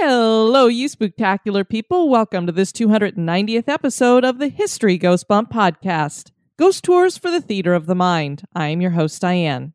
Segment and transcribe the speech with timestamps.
[0.00, 2.08] Hello, you spectacular people.
[2.08, 7.40] Welcome to this 290th episode of the History Goes Bump podcast Ghost Tours for the
[7.40, 8.44] Theater of the Mind.
[8.54, 9.72] I am your host, Diane.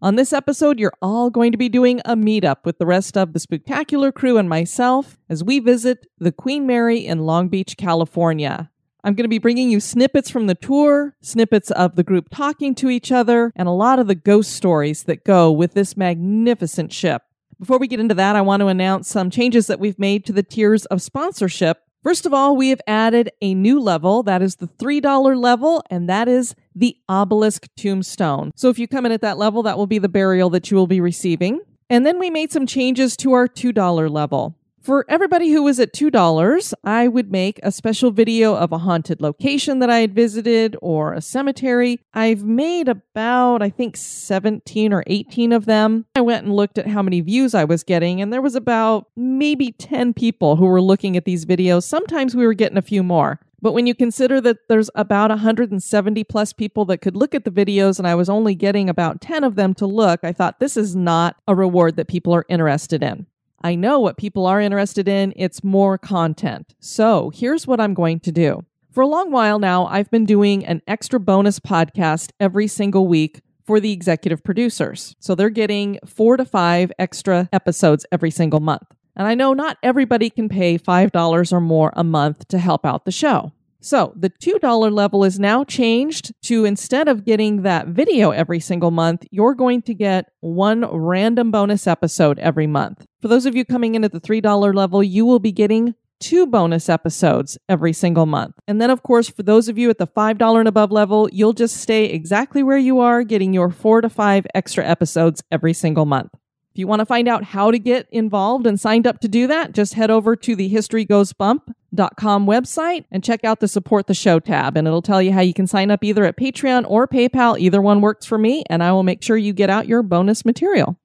[0.00, 3.34] On this episode, you're all going to be doing a meetup with the rest of
[3.34, 8.70] the spectacular crew and myself as we visit the Queen Mary in Long Beach, California.
[9.04, 12.74] I'm going to be bringing you snippets from the tour, snippets of the group talking
[12.76, 16.90] to each other, and a lot of the ghost stories that go with this magnificent
[16.90, 17.22] ship.
[17.60, 20.32] Before we get into that, I want to announce some changes that we've made to
[20.32, 21.82] the tiers of sponsorship.
[22.04, 24.22] First of all, we have added a new level.
[24.22, 28.52] That is the $3 level, and that is the obelisk tombstone.
[28.54, 30.76] So if you come in at that level, that will be the burial that you
[30.76, 31.58] will be receiving.
[31.90, 34.57] And then we made some changes to our $2 level.
[34.88, 39.20] For everybody who was at $2, I would make a special video of a haunted
[39.20, 42.00] location that I had visited or a cemetery.
[42.14, 46.06] I've made about, I think, 17 or 18 of them.
[46.16, 49.08] I went and looked at how many views I was getting, and there was about
[49.14, 51.82] maybe 10 people who were looking at these videos.
[51.82, 53.40] Sometimes we were getting a few more.
[53.60, 57.50] But when you consider that there's about 170 plus people that could look at the
[57.50, 60.78] videos and I was only getting about 10 of them to look, I thought this
[60.78, 63.26] is not a reward that people are interested in.
[63.62, 65.32] I know what people are interested in.
[65.36, 66.74] It's more content.
[66.80, 68.64] So here's what I'm going to do.
[68.90, 73.40] For a long while now, I've been doing an extra bonus podcast every single week
[73.66, 75.14] for the executive producers.
[75.20, 78.84] So they're getting four to five extra episodes every single month.
[79.14, 83.04] And I know not everybody can pay $5 or more a month to help out
[83.04, 83.52] the show.
[83.80, 88.90] So the $2 level is now changed to instead of getting that video every single
[88.90, 93.06] month, you're going to get one random bonus episode every month.
[93.20, 96.46] For those of you coming in at the $3 level, you will be getting two
[96.46, 98.54] bonus episodes every single month.
[98.68, 101.52] And then, of course, for those of you at the $5 and above level, you'll
[101.52, 106.06] just stay exactly where you are, getting your four to five extra episodes every single
[106.06, 106.30] month.
[106.72, 109.48] If you want to find out how to get involved and signed up to do
[109.48, 114.38] that, just head over to the historygoesbump.com website and check out the support the show
[114.38, 117.58] tab and it'll tell you how you can sign up either at Patreon or PayPal.
[117.58, 120.44] Either one works for me and I will make sure you get out your bonus
[120.44, 120.96] material.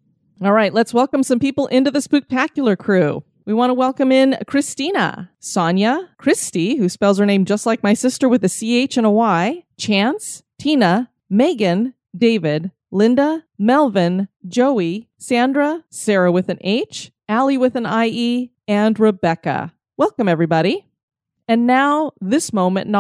[0.43, 3.23] All right, let's welcome some people into the spectacular crew.
[3.45, 7.93] We want to welcome in Christina, Sonia, Christy, who spells her name just like my
[7.93, 15.85] sister with a CH and a Y, Chance, Tina, Megan, David, Linda, Melvin, Joey, Sandra,
[15.89, 19.71] Sarah with an H, Allie with an IE, and Rebecca.
[19.95, 20.85] Welcome, everybody.
[21.47, 22.95] And now, this moment in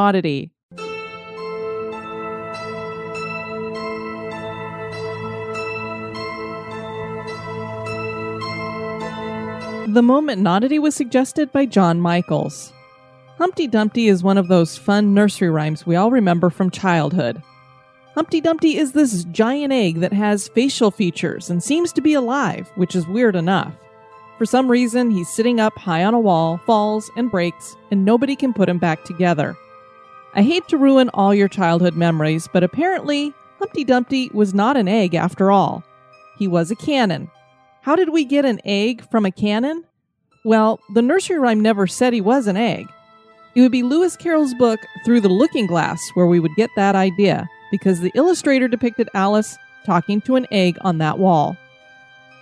[9.93, 12.73] The moment in was suggested by John Michaels.
[13.37, 17.43] Humpty Dumpty is one of those fun nursery rhymes we all remember from childhood.
[18.15, 22.71] Humpty Dumpty is this giant egg that has facial features and seems to be alive,
[22.73, 23.71] which is weird enough.
[24.39, 28.35] For some reason, he's sitting up high on a wall, falls, and breaks, and nobody
[28.35, 29.55] can put him back together.
[30.33, 34.87] I hate to ruin all your childhood memories, but apparently, Humpty Dumpty was not an
[34.87, 35.83] egg after all.
[36.39, 37.29] He was a cannon.
[37.83, 39.83] How did we get an egg from a cannon?
[40.45, 42.87] Well, the nursery rhyme never said he was an egg.
[43.55, 46.95] It would be Lewis Carroll's book, Through the Looking Glass, where we would get that
[46.95, 51.57] idea because the illustrator depicted Alice talking to an egg on that wall.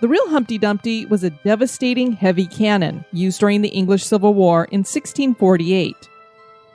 [0.00, 4.66] The real Humpty Dumpty was a devastating heavy cannon used during the English Civil War
[4.66, 5.96] in 1648.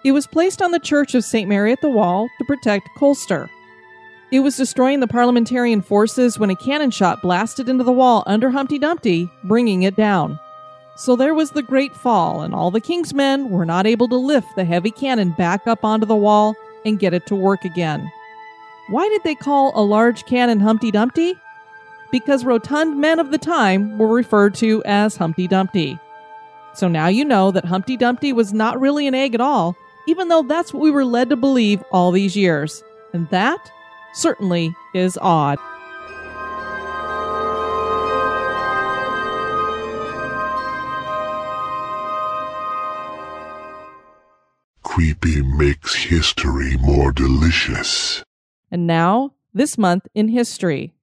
[0.03, 1.47] It was placed on the Church of St.
[1.47, 3.49] Mary at the Wall to protect Colchester.
[4.31, 8.49] It was destroying the Parliamentarian forces when a cannon shot blasted into the wall under
[8.49, 10.39] Humpty Dumpty, bringing it down.
[10.97, 14.15] So there was the great fall, and all the king's men were not able to
[14.15, 18.09] lift the heavy cannon back up onto the wall and get it to work again.
[18.89, 21.35] Why did they call a large cannon Humpty Dumpty?
[22.11, 25.99] because rotund men of the time were referred to as Humpty Dumpty.
[26.73, 29.75] So now you know that Humpty Dumpty was not really an egg at all,
[30.07, 32.83] even though that's what we were led to believe all these years.
[33.13, 33.71] And that
[34.17, 35.59] certainly is odd.
[44.83, 48.23] Creepy makes history more delicious.
[48.71, 50.96] And now, this month in history.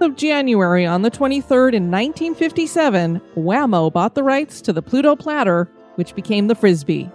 [0.00, 5.68] Of January, on the 23rd in 1957, Wham-O bought the rights to the Pluto platter,
[5.96, 7.10] which became the Frisbee.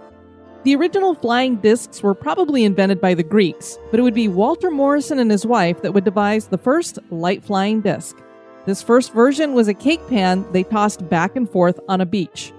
[0.64, 4.70] The original flying discs were probably invented by the Greeks, but it would be Walter
[4.70, 8.18] Morrison and his wife that would devise the first light flying disc.
[8.66, 12.52] This first version was a cake pan they tossed back and forth on a beach.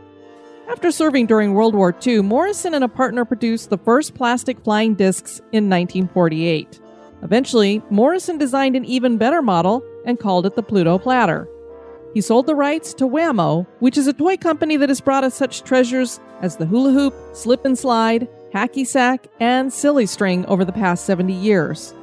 [0.67, 4.95] After serving during World War II, Morrison and a partner produced the first plastic flying
[4.95, 6.79] discs in 1948.
[7.21, 11.47] Eventually, Morrison designed an even better model and called it the Pluto Platter.
[12.13, 15.35] He sold the rights to Wham-O, which is a toy company that has brought us
[15.35, 20.63] such treasures as the hula hoop, slip and slide, hacky sack, and silly string over
[20.63, 21.93] the past 70 years.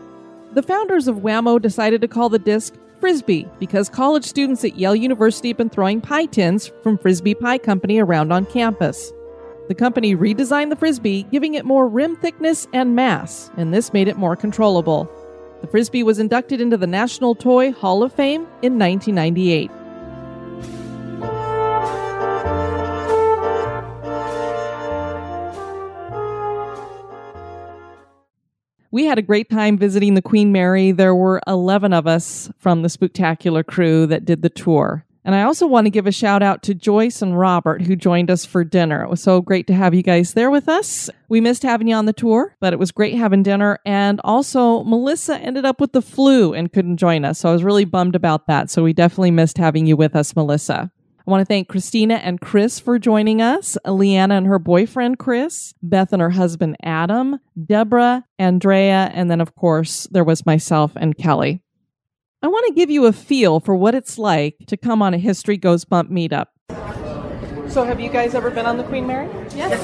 [0.53, 4.95] The founders of Wham-O decided to call the disc Frisbee because college students at Yale
[4.95, 9.13] University have been throwing pie tins from Frisbee Pie Company around on campus.
[9.69, 14.09] The company redesigned the Frisbee, giving it more rim thickness and mass, and this made
[14.09, 15.11] it more controllable.
[15.63, 19.71] The Frisbee was inducted into the National Toy Hall of Fame in 1998.
[28.91, 30.91] We had a great time visiting the Queen Mary.
[30.91, 35.07] There were 11 of us from the Spooktacular crew that did the tour.
[35.25, 38.31] And I also want to give a shout out to Joyce and Robert who joined
[38.31, 39.05] us for dinner.
[39.05, 41.09] It was so great to have you guys there with us.
[41.29, 43.79] We missed having you on the tour, but it was great having dinner.
[43.87, 47.39] And also, Melissa ended up with the flu and couldn't join us.
[47.39, 48.69] So I was really bummed about that.
[48.69, 50.91] So we definitely missed having you with us, Melissa.
[51.25, 55.73] I want to thank Christina and Chris for joining us, Leanna and her boyfriend Chris,
[55.81, 61.17] Beth and her husband Adam, Deborah, Andrea, and then, of course, there was myself and
[61.17, 61.62] Kelly.
[62.43, 65.19] I want to give you a feel for what it's like to come on a
[65.19, 66.47] History Goes Bump meetup.
[67.71, 69.29] So, have you guys ever been on the Queen Mary?
[69.55, 69.81] Yes.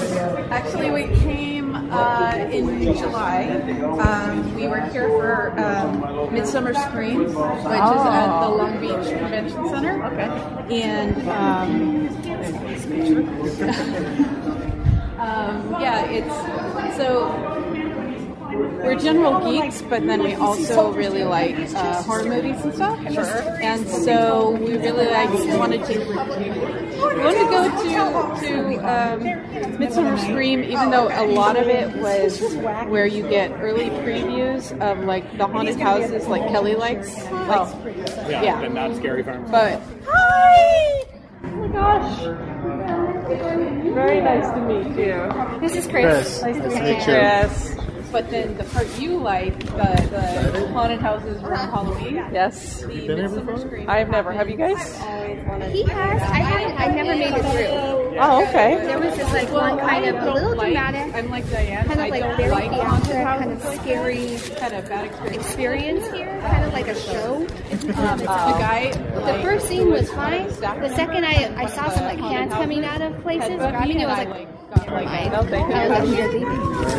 [0.50, 3.44] Actually, we came uh, in July.
[4.00, 8.00] Um, we were here for um, Midsummer Scream, which Oh.
[8.00, 10.04] is at the Long Beach Convention Center.
[10.06, 10.28] Okay.
[10.82, 12.08] And um,
[15.18, 17.28] um, yeah, it's so
[18.58, 23.12] we're general geeks, but then we also really like uh, horror movies and stuff.
[23.12, 23.58] Sure.
[23.62, 25.98] And so we really like wanted to
[27.22, 32.40] wanted to go to to um, Midsummer Scream, even though a lot of it was
[32.88, 37.14] where you get early previews of like the haunted houses, like Kelly likes.
[37.30, 37.74] Like,
[38.28, 39.50] yeah, but not scary farm.
[39.50, 41.04] but Hi!
[41.44, 42.20] Oh my gosh.
[43.94, 45.60] Very nice to meet you.
[45.60, 46.42] this is Chris.
[46.42, 47.04] Nice to meet meet you.
[47.04, 47.87] Chris.
[48.10, 52.14] But then the part you like, the, the haunted houses around Halloween.
[52.32, 52.80] Yes.
[52.80, 53.66] The been here Midsummer before?
[53.66, 53.90] Scream.
[53.90, 54.32] I've never.
[54.32, 54.96] Have you guys?
[55.72, 56.22] He has.
[56.22, 56.80] I haven't.
[56.80, 58.18] I never made it through.
[58.20, 58.76] Oh, okay.
[58.84, 61.86] There was this like one kind of a little like, dramatic, I'm like Diane.
[61.86, 64.38] kind of like very like haunted kind of scary.
[64.58, 65.46] Kind of bad experience.
[65.46, 67.36] experience here, kind of like a show.
[67.36, 68.90] Um, the guy.
[68.90, 70.48] The first scene was fine.
[70.48, 74.24] The second I, I saw some like hands coming out of places grabbing it, I
[74.24, 75.90] was like, like, No, thank I you.
[75.90, 76.40] was like, really?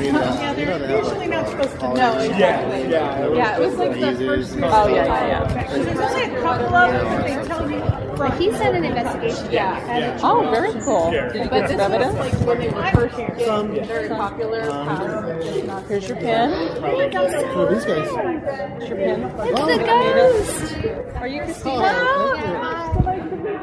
[0.06, 2.18] yeah, they're usually not supposed to know.
[2.20, 2.90] Exactly.
[2.90, 4.54] Yeah, Yeah, it was like the first.
[4.62, 5.68] Oh, yeah, yeah, yeah.
[5.84, 7.22] There's only a couple of them.
[7.42, 7.80] They tell you.
[8.18, 9.50] But he said an investigation.
[9.52, 10.20] Yeah.
[10.22, 11.10] Oh, very cool.
[11.12, 14.70] Did But this some was like when they were first getting very popular.
[14.70, 16.52] Um, Here's your pin.
[16.52, 18.10] Oh, these guys.
[18.10, 19.24] Here's your pin.
[19.24, 21.16] It's the ghost.
[21.16, 21.82] Are you Christina?
[21.82, 22.94] Yeah.
[23.06, 23.62] Nice to meet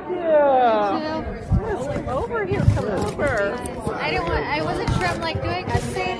[1.27, 1.36] you.
[2.07, 2.61] Yes, over here.
[2.75, 3.53] Come over.
[3.95, 4.45] I didn't want.
[4.45, 5.07] I wasn't sure.
[5.07, 6.17] I'm like, do I just say?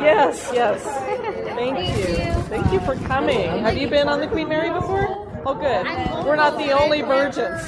[0.00, 0.82] Yes, yes.
[1.54, 2.24] Thank Thank you.
[2.24, 2.32] you.
[2.42, 3.48] Thank you for coming.
[3.60, 5.30] Have you been on the Queen Mary before?
[5.46, 5.86] Oh, good.
[6.26, 7.62] We're not the only virgins.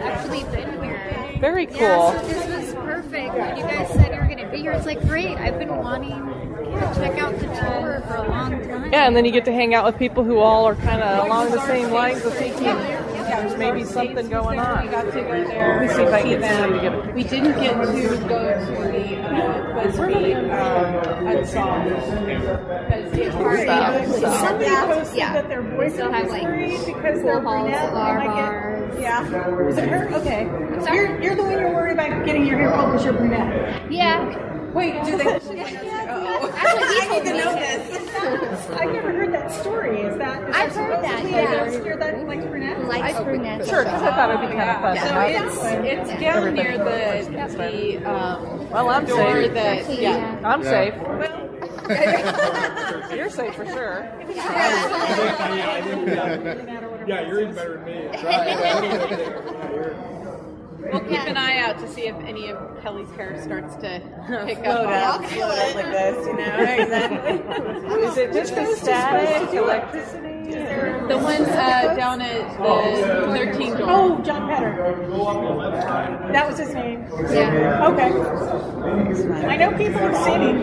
[0.00, 1.36] Actually, been here.
[1.40, 1.78] Very cool.
[1.78, 3.34] Yeah, so this was perfect.
[3.34, 5.36] When you guys said you were going to be here, it's like great.
[5.36, 8.92] I've been wanting to check out the tour for a long time.
[8.92, 11.26] Yeah, and then you get to hang out with people who all are kind of
[11.26, 12.66] along the same lines of thinking.
[13.26, 14.90] There's maybe something going We on.
[14.90, 15.80] got to go there.
[15.80, 17.12] Let me see if I can get somebody to get a.
[17.12, 23.66] We didn't get to go to the uh, BuzzFeed um, Unsolved because the party.
[23.66, 24.86] Somebody Yeah.
[24.86, 25.32] posted Yeah.
[25.34, 27.88] that their boyfriend was like, free because pool they're brunette.
[27.88, 28.18] cigar
[28.92, 29.48] get- Yeah.
[29.64, 30.08] Was it her?
[30.14, 30.48] Okay.
[30.84, 30.96] sorry?
[30.96, 33.90] You're, you're the one you're worried about getting your hair cut because you're brunette.
[33.92, 34.72] Yeah.
[34.72, 35.24] Wait, do they?
[36.56, 37.30] Actually, he told me.
[38.76, 40.00] I've never heard that story.
[40.02, 40.48] Is that?
[40.48, 41.52] Is I've heard that, supposedly yeah.
[41.52, 42.84] a ghost here that likes brunette?
[42.86, 43.68] Likes brunettes.
[43.68, 44.94] Sure, because I thought it'd be kind of fun.
[44.96, 45.84] to So have.
[45.84, 49.54] it's it's down near the the um, Well, I'm door safe.
[49.54, 50.40] that yeah.
[50.44, 50.94] I'm safe.
[50.96, 51.42] Well
[53.16, 54.10] You're safe for sure.
[57.06, 58.08] Yeah, you're even better than me.
[60.78, 64.00] We'll keep an eye out to see if any of Kelly's hair starts to
[64.46, 65.22] pick Float up.
[65.22, 66.58] out, float up like this, you know?
[66.62, 68.04] Exactly.
[68.04, 70.35] Is it just the static, electricity?
[70.46, 73.86] The one uh, down at the 13 door.
[73.88, 76.32] Oh, John Pedder.
[76.32, 77.04] That was his name.
[77.30, 77.88] Yeah.
[77.88, 78.12] Okay.
[79.46, 80.60] I know people have seen him.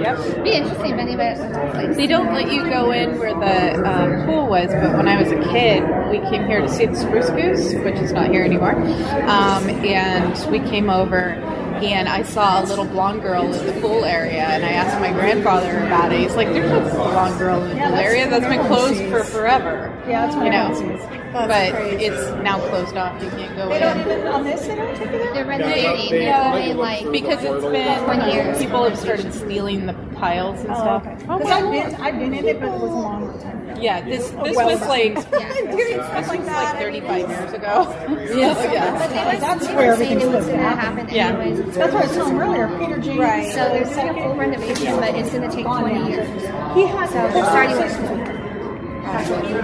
[0.00, 0.44] Yep.
[0.44, 4.46] Be interesting if anybody like They don't let you go in where the um, pool
[4.46, 7.74] was, but when I was a kid, we came here to see the Spruce Goose,
[7.84, 8.74] which is not here anymore.
[8.76, 11.34] Um, and we came over,
[11.82, 15.12] and I saw a little blonde girl in the pool area, and I asked my
[15.12, 16.20] grandfather about it.
[16.20, 18.28] He's like, "There's no blonde girl in the Yeah, pool that's area.
[18.30, 20.74] That's been closed everyone for forever." Yeah, that's what you know.
[20.74, 21.00] sees.
[21.32, 23.22] But it's now closed off.
[23.22, 24.10] You can't go They don't in.
[24.10, 25.34] even, on this, they don't take it out?
[25.34, 26.10] they're renovating.
[26.10, 28.58] they- They're they- like Because it's been 20 years.
[28.58, 31.06] people have started stealing the piles and Oh, stuff.
[31.06, 31.16] okay.
[31.28, 33.80] Oh, because I've been, I've been in it, but it was a long time ago.
[33.80, 34.88] Yeah, this this well was done.
[34.88, 35.74] like Yeah.
[35.76, 37.94] this was like 35 years ago.
[38.34, 38.98] yeah, yeah.
[38.98, 40.96] But they were, That's they where were saying everything's was going to happen.
[41.06, 41.28] happen Yeah.
[41.38, 41.74] anyways.
[41.76, 43.18] That's what I was telling him earlier, Peter James.
[43.18, 43.52] Right.
[43.52, 46.28] So there's like a full renovation, but it's going to take 20 years.
[46.74, 47.92] He has So a they're starting with.
[48.34, 48.38] to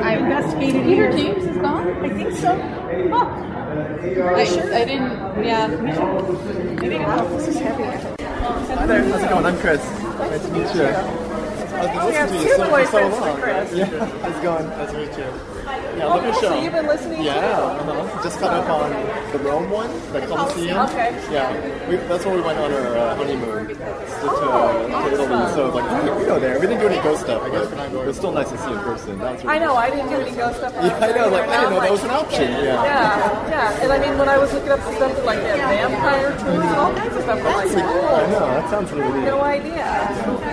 [0.05, 1.13] I investigated Peter here.
[1.13, 1.89] James is gone.
[2.05, 2.55] I think so.
[2.57, 3.51] Huh.
[3.75, 5.45] I, I didn't.
[5.45, 5.67] Yeah.
[5.67, 7.85] This is heavy.
[7.85, 9.47] Hi there, how's it going?
[9.47, 10.04] I'm Chris.
[10.19, 10.85] Nice to meet you.
[10.85, 13.41] I've been listening to you so, for so long.
[13.41, 13.73] Chris.
[13.75, 14.69] Yeah, how's it going?
[14.69, 15.54] Nice to meet you.
[15.97, 16.49] Yeah, love your Okay, show.
[16.49, 18.23] so you've been listening to Yeah, uh-huh.
[18.23, 18.91] just caught up on
[19.33, 20.79] the Rome one, the Colosseum.
[20.91, 21.11] Okay.
[21.33, 25.53] Yeah, we, that's where we went on our uh, honeymoon to, to, to Italy.
[25.55, 26.59] So like, oh, we go there.
[26.59, 27.43] We didn't do any ghost stuff.
[27.43, 29.19] I guess it was still nice to see in person.
[29.19, 30.73] Really I know, I didn't do any ghost stuff.
[30.75, 31.29] Yeah, I know.
[31.29, 32.51] Like, I didn't know that was an option.
[32.53, 32.85] Yeah.
[32.85, 33.83] Yeah, yeah.
[33.83, 36.77] And I mean, when I was looking up the stuff like that vampire tours and
[36.77, 38.47] all kinds of stuff, I'm like, I oh, know.
[38.55, 39.27] That sounds really neat.
[39.27, 39.85] no idea.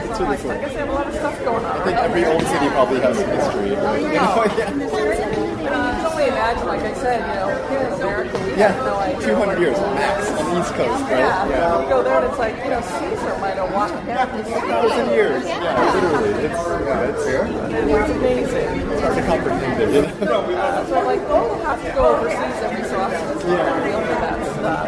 [0.09, 0.51] It's really cool.
[0.51, 1.81] I guess they have a lot of stuff going on.
[1.81, 3.69] I think every old city probably has some history.
[3.71, 3.95] Know?
[4.11, 5.10] yeah.
[5.19, 8.51] I mean, you can only imagine, like I said, you know, here in America, we
[8.55, 9.27] Yeah, have no idea.
[9.27, 11.19] 200 years max on the East Coast, right?
[11.19, 14.47] Yeah, you go there and it's like, you know, Caesar might have walked down this
[14.47, 15.43] thousand years.
[15.45, 16.31] Yeah, literally.
[16.45, 18.91] It's yeah, it's and it's amazing.
[18.91, 19.89] it's hard to comprehend it.
[19.95, 20.85] You know?
[20.87, 23.49] So I'm like, oh, we'll have to go overseas every so often.
[23.49, 23.57] Yeah.
[23.57, 24.87] not real for that stuff.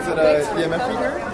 [0.00, 0.22] Is it a
[0.68, 1.33] EMF reader?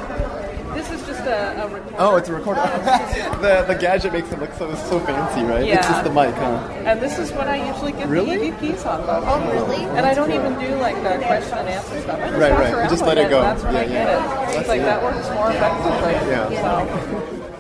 [1.30, 1.96] This is just a, a recorder.
[1.98, 2.60] Oh, it's a recorder.
[2.64, 5.66] Oh, the the gadget makes it look so so fancy, right?
[5.66, 5.78] Yeah.
[5.78, 6.68] It's just the mic, huh?
[6.84, 8.50] And this is what I usually get Really?
[8.50, 9.24] the EVPs off of.
[9.26, 9.84] Oh, really?
[9.84, 12.18] And I don't even do like the question and answer stuff.
[12.20, 12.84] I just Right, right.
[12.84, 13.42] You just let it go.
[13.42, 14.50] That's when I Yeah, get yeah.
[14.50, 14.58] it.
[14.60, 16.30] It's like that works more effectively.
[16.30, 16.48] Yeah.
[16.62, 17.52] So,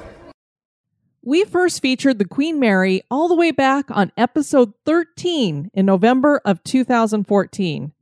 [1.22, 6.40] We first featured the Queen Mary all the way back on episode 13 in November
[6.44, 7.92] of 2014.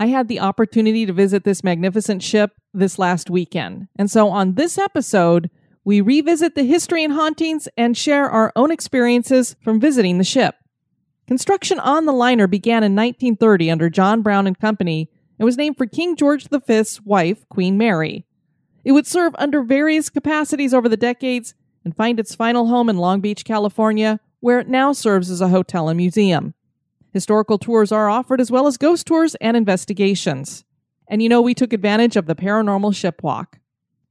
[0.00, 3.88] I had the opportunity to visit this magnificent ship this last weekend.
[3.96, 5.50] And so on this episode,
[5.84, 10.56] we revisit the history and hauntings and share our own experiences from visiting the ship.
[11.26, 15.76] Construction on the liner began in 1930 under John Brown and Company and was named
[15.76, 18.26] for King George V's wife, Queen Mary.
[18.84, 21.54] It would serve under various capacities over the decades
[21.84, 25.48] and find its final home in Long Beach, California, where it now serves as a
[25.48, 26.54] hotel and museum.
[27.12, 30.64] Historical tours are offered as well as ghost tours and investigations.
[31.08, 33.58] And you know, we took advantage of the paranormal ship walk.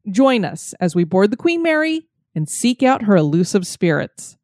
[0.10, 4.38] Join us as we board the Queen Mary and seek out her elusive spirits.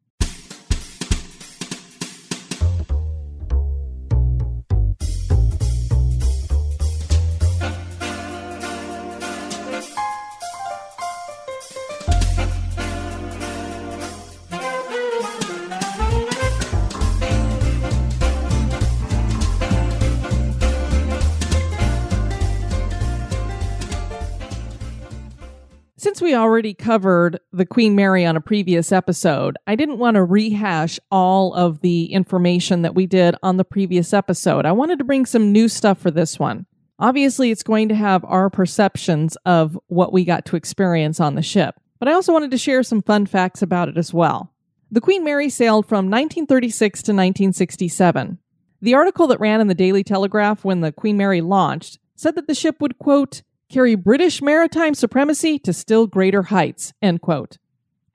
[26.30, 31.00] We already covered the Queen Mary on a previous episode, I didn't want to rehash
[31.10, 34.64] all of the information that we did on the previous episode.
[34.64, 36.68] I wanted to bring some new stuff for this one.
[37.00, 41.42] Obviously, it's going to have our perceptions of what we got to experience on the
[41.42, 44.54] ship, but I also wanted to share some fun facts about it as well.
[44.92, 48.38] The Queen Mary sailed from 1936 to 1967.
[48.84, 52.46] The article that ran in the Daily Telegraph when the Queen Mary launched said that
[52.46, 57.58] the ship would, quote, carry British maritime supremacy to still greater heights, end quote.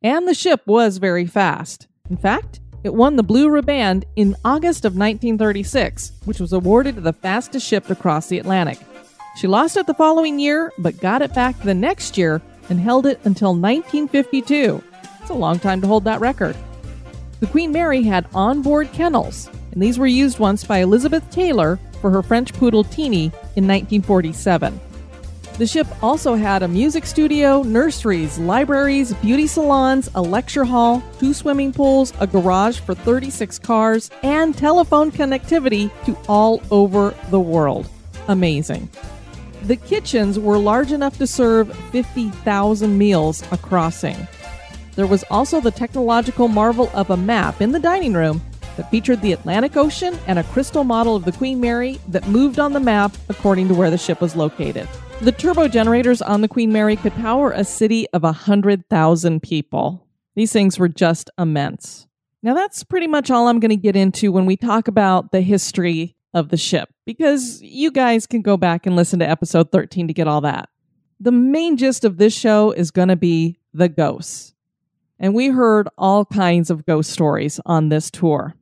[0.02, 1.86] And the ship was very fast.
[2.10, 7.00] In fact, it won the Blue Riband in August of 1936, which was awarded to
[7.00, 8.78] the fastest ship to cross the Atlantic.
[9.36, 13.06] She lost it the following year, but got it back the next year and held
[13.06, 14.82] it until 1952.
[15.20, 16.56] It's a long time to hold that record.
[17.40, 22.10] The Queen Mary had onboard kennels, and these were used once by Elizabeth Taylor for
[22.10, 24.78] her French poodle Teeny in 1947.
[25.56, 31.32] The ship also had a music studio, nurseries, libraries, beauty salons, a lecture hall, two
[31.32, 37.88] swimming pools, a garage for 36 cars, and telephone connectivity to all over the world.
[38.26, 38.90] Amazing.
[39.62, 44.26] The kitchens were large enough to serve 50,000 meals a crossing.
[44.96, 48.42] There was also the technological marvel of a map in the dining room
[48.76, 52.58] that featured the Atlantic Ocean and a crystal model of the Queen Mary that moved
[52.58, 54.88] on the map according to where the ship was located.
[55.20, 60.06] The turbo generators on the Queen Mary could power a city of 100,000 people.
[60.34, 62.06] These things were just immense.
[62.42, 65.40] Now, that's pretty much all I'm going to get into when we talk about the
[65.40, 70.08] history of the ship, because you guys can go back and listen to episode 13
[70.08, 70.68] to get all that.
[71.20, 74.52] The main gist of this show is going to be the ghosts.
[75.18, 78.56] And we heard all kinds of ghost stories on this tour.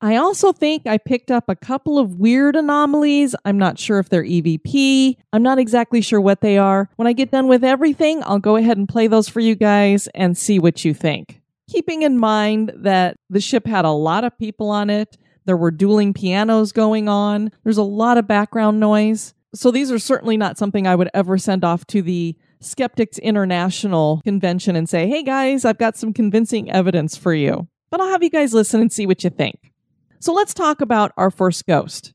[0.00, 3.34] I also think I picked up a couple of weird anomalies.
[3.44, 5.16] I'm not sure if they're EVP.
[5.32, 6.88] I'm not exactly sure what they are.
[6.94, 10.06] When I get done with everything, I'll go ahead and play those for you guys
[10.14, 11.40] and see what you think.
[11.68, 15.72] Keeping in mind that the ship had a lot of people on it, there were
[15.72, 19.34] dueling pianos going on, there's a lot of background noise.
[19.52, 24.20] So these are certainly not something I would ever send off to the Skeptics International
[24.24, 27.66] convention and say, hey guys, I've got some convincing evidence for you.
[27.90, 29.72] But I'll have you guys listen and see what you think.
[30.20, 32.12] So let's talk about our first ghost.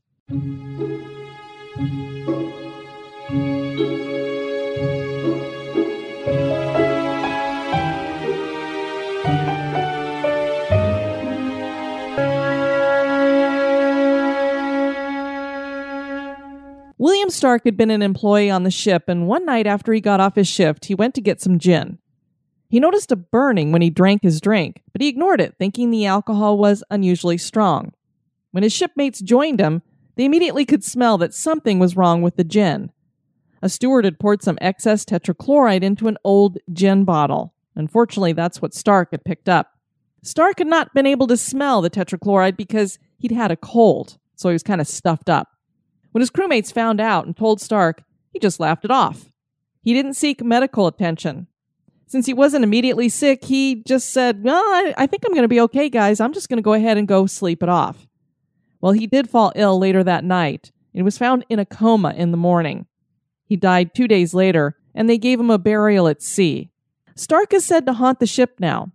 [16.98, 20.20] William Stark had been an employee on the ship, and one night after he got
[20.20, 21.98] off his shift, he went to get some gin.
[22.74, 26.06] He noticed a burning when he drank his drink, but he ignored it, thinking the
[26.06, 27.92] alcohol was unusually strong.
[28.50, 29.82] When his shipmates joined him,
[30.16, 32.90] they immediately could smell that something was wrong with the gin.
[33.62, 37.54] A steward had poured some excess tetrachloride into an old gin bottle.
[37.76, 39.78] Unfortunately, that's what Stark had picked up.
[40.24, 44.48] Stark had not been able to smell the tetrachloride because he'd had a cold, so
[44.48, 45.46] he was kind of stuffed up.
[46.10, 49.30] When his crewmates found out and told Stark, he just laughed it off.
[49.80, 51.46] He didn't seek medical attention.
[52.06, 55.48] Since he wasn't immediately sick, he just said, Well, I, I think I'm going to
[55.48, 56.20] be okay, guys.
[56.20, 58.06] I'm just going to go ahead and go sleep it off.
[58.80, 62.30] Well, he did fall ill later that night and was found in a coma in
[62.30, 62.86] the morning.
[63.46, 66.70] He died two days later, and they gave him a burial at sea.
[67.16, 68.92] Stark is said to haunt the ship now,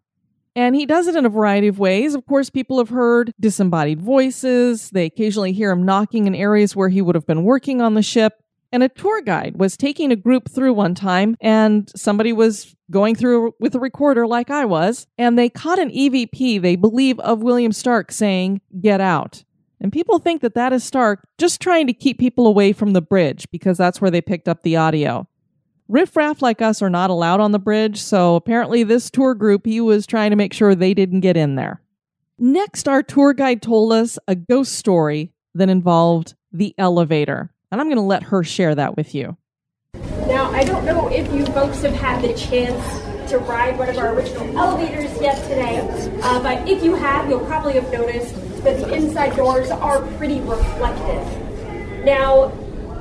[0.55, 2.13] and he does it in a variety of ways.
[2.13, 4.89] Of course, people have heard disembodied voices.
[4.89, 8.01] They occasionally hear him knocking in areas where he would have been working on the
[8.01, 8.33] ship.
[8.71, 13.15] And a tour guide was taking a group through one time, and somebody was going
[13.15, 17.41] through with a recorder like I was, and they caught an EVP, they believe, of
[17.41, 19.43] William Stark saying, Get out.
[19.81, 23.01] And people think that that is Stark just trying to keep people away from the
[23.01, 25.27] bridge because that's where they picked up the audio.
[25.87, 29.81] Riffraff like us are not allowed on the bridge, so apparently this tour group, he
[29.81, 31.81] was trying to make sure they didn't get in there.
[32.37, 37.51] Next, our tour guide told us a ghost story that involved the elevator.
[37.71, 39.37] And I'm going to let her share that with you.
[40.27, 43.97] Now, I don't know if you folks have had the chance to ride one of
[43.97, 45.79] our original elevators yet today,
[46.23, 50.39] uh, but if you have, you'll probably have noticed that the inside doors are pretty
[50.41, 52.03] reflective.
[52.03, 52.51] Now,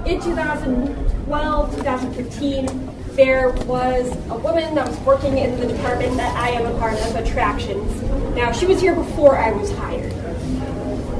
[0.04, 6.50] in 2012, 2015, there was a woman that was working in the department that I
[6.50, 8.02] am a part of, attractions.
[8.34, 10.12] Now, she was here before I was hired.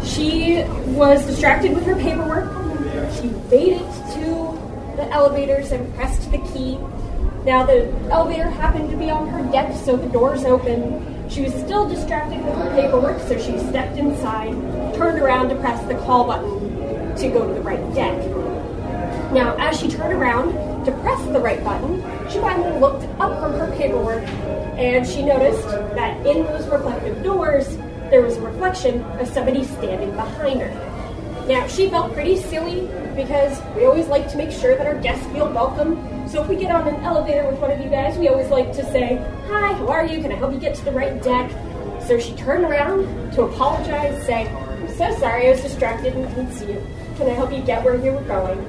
[0.05, 2.68] She was distracted with her paperwork.
[3.17, 4.59] She made it to
[4.97, 6.79] the elevators and pressed the key.
[7.45, 11.53] Now, the elevator happened to be on her deck, so the doors open she was
[11.53, 14.53] still distracted with her paperwork, so she stepped inside,
[14.95, 18.17] turned around to press the call button to go to the right deck.
[19.33, 20.55] Now, as she turned around
[20.87, 24.25] to press the right button, she finally looked up from her paperwork
[24.79, 27.77] and she noticed that in those reflective doors,
[28.11, 30.98] there was a reflection of somebody standing behind her.
[31.49, 32.83] Now, she felt pretty silly
[33.17, 36.57] because we always like to make sure that our guests feel welcome so if we
[36.57, 39.73] get on an elevator with one of you guys, we always like to say, Hi,
[39.73, 40.21] how are you?
[40.21, 41.51] Can I help you get to the right deck?
[42.03, 46.53] So she turned around to apologize, saying, I'm so sorry, I was distracted and couldn't
[46.53, 46.87] see you.
[47.17, 48.63] Can I help you get where you were going?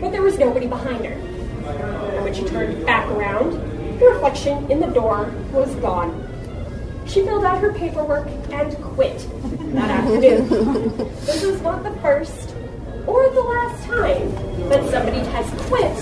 [0.00, 1.12] But there was nobody behind her.
[1.12, 3.54] And when she turned back around,
[3.98, 6.25] the reflection in the door was gone.
[7.08, 9.18] She filled out her paperwork and quit
[9.74, 10.48] that afternoon.
[11.24, 12.54] this is not the first
[13.06, 14.30] or the last time
[14.68, 15.94] that somebody has quit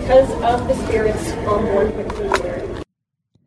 [0.00, 2.84] because of the spirits on board with the Mary.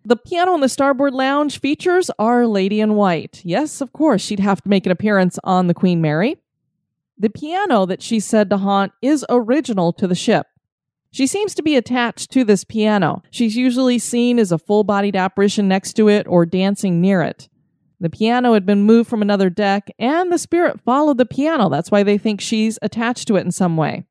[0.06, 3.42] The piano in the starboard lounge features Our Lady in White.
[3.44, 6.38] Yes, of course, she'd have to make an appearance on the Queen Mary.
[7.18, 10.48] The piano that she's said to haunt is original to the ship.
[11.12, 13.22] She seems to be attached to this piano.
[13.32, 17.50] She's usually seen as a full bodied apparition next to it or dancing near it.
[18.00, 21.70] The piano had been moved from another deck, and the spirit followed the piano.
[21.70, 24.06] That's why they think she's attached to it in some way.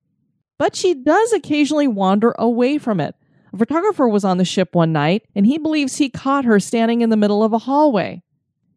[0.59, 3.15] But she does occasionally wander away from it.
[3.53, 7.01] A photographer was on the ship one night, and he believes he caught her standing
[7.01, 8.23] in the middle of a hallway.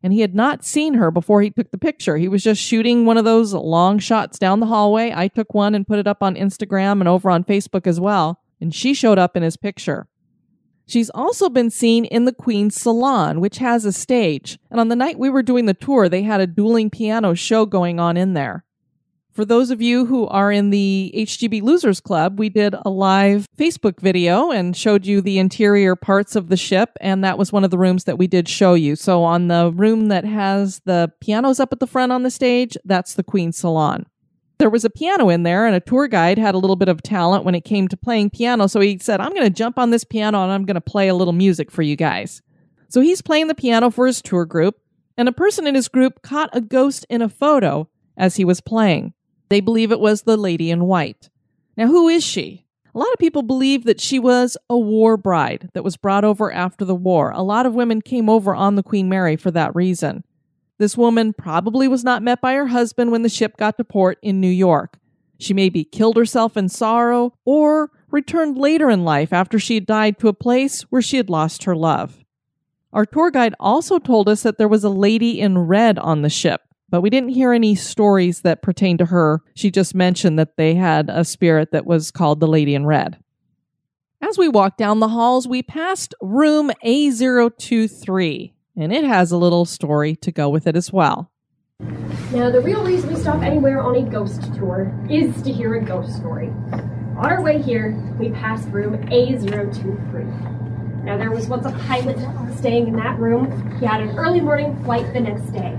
[0.03, 2.17] And he had not seen her before he took the picture.
[2.17, 5.13] He was just shooting one of those long shots down the hallway.
[5.15, 8.41] I took one and put it up on Instagram and over on Facebook as well,
[8.59, 10.07] and she showed up in his picture.
[10.85, 14.59] She's also been seen in the Queen's Salon, which has a stage.
[14.69, 17.65] And on the night we were doing the tour, they had a dueling piano show
[17.65, 18.65] going on in there.
[19.33, 23.47] For those of you who are in the HGB Losers Club, we did a live
[23.57, 27.63] Facebook video and showed you the interior parts of the ship, and that was one
[27.63, 28.95] of the rooms that we did show you.
[28.95, 32.77] So, on the room that has the pianos up at the front on the stage,
[32.85, 34.05] that's the Queen's Salon.
[34.59, 37.01] There was a piano in there, and a tour guide had a little bit of
[37.01, 38.67] talent when it came to playing piano.
[38.67, 41.07] So he said, I'm going to jump on this piano and I'm going to play
[41.07, 42.43] a little music for you guys.
[42.87, 44.75] So he's playing the piano for his tour group,
[45.17, 48.61] and a person in his group caught a ghost in a photo as he was
[48.61, 49.15] playing.
[49.53, 51.29] They believe it was the lady in white.
[51.77, 52.65] Now, who is she?
[52.95, 56.51] A lot of people believe that she was a war bride that was brought over
[56.51, 57.29] after the war.
[57.29, 60.23] A lot of women came over on the Queen Mary for that reason.
[60.79, 64.17] This woman probably was not met by her husband when the ship got to port
[64.23, 64.97] in New York.
[65.37, 70.17] She maybe killed herself in sorrow or returned later in life after she had died
[70.17, 72.25] to a place where she had lost her love.
[72.91, 76.29] Our tour guide also told us that there was a lady in red on the
[76.31, 76.61] ship
[76.93, 79.41] but we didn't hear any stories that pertain to her.
[79.55, 83.17] She just mentioned that they had a spirit that was called the Lady in Red.
[84.21, 89.65] As we walked down the halls, we passed room A023, and it has a little
[89.65, 91.31] story to go with it as well.
[92.31, 95.83] Now, the real reason we stop anywhere on a ghost tour is to hear a
[95.83, 96.49] ghost story.
[97.17, 101.03] On our way here, we passed room A023.
[101.05, 102.19] Now, there was once a pilot
[102.55, 103.79] staying in that room.
[103.79, 105.75] He had an early morning flight the next day.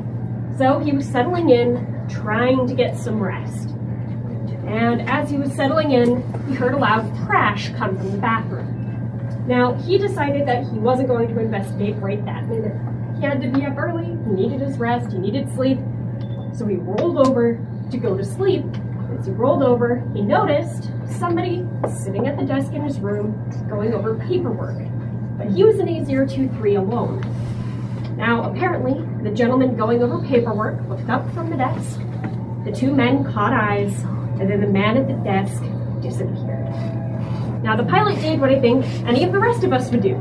[0.57, 3.71] So he was settling in, trying to get some rest.
[4.67, 9.45] And as he was settling in, he heard a loud crash come from the bathroom.
[9.47, 12.77] Now, he decided that he wasn't going to investigate right that minute.
[13.19, 15.79] He had to be up early, he needed his rest, he needed sleep.
[16.53, 18.64] So he rolled over to go to sleep.
[19.19, 21.67] As he rolled over, he noticed somebody
[22.03, 23.33] sitting at the desk in his room
[23.69, 24.79] going over paperwork.
[25.37, 27.21] But he was in A023 alone.
[28.17, 31.99] Now, apparently, the gentleman going over paperwork looked up from the desk.
[32.65, 33.99] The two men caught eyes,
[34.39, 35.63] and then the man at the desk
[36.03, 36.69] disappeared.
[37.63, 40.15] Now, the pilot did what I think any of the rest of us would do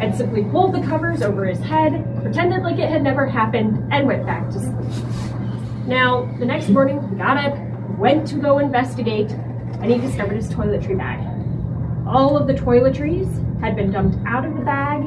[0.00, 4.06] and simply pulled the covers over his head, pretended like it had never happened, and
[4.06, 5.86] went back to sleep.
[5.86, 7.58] Now, the next morning, he got up,
[7.98, 11.26] went to go investigate, and he discovered his toiletry bag.
[12.06, 15.02] All of the toiletries had been dumped out of the bag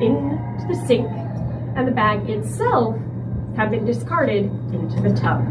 [0.00, 1.08] into the sink
[1.78, 2.96] and the bag itself
[3.56, 5.44] have been discarded into the tub.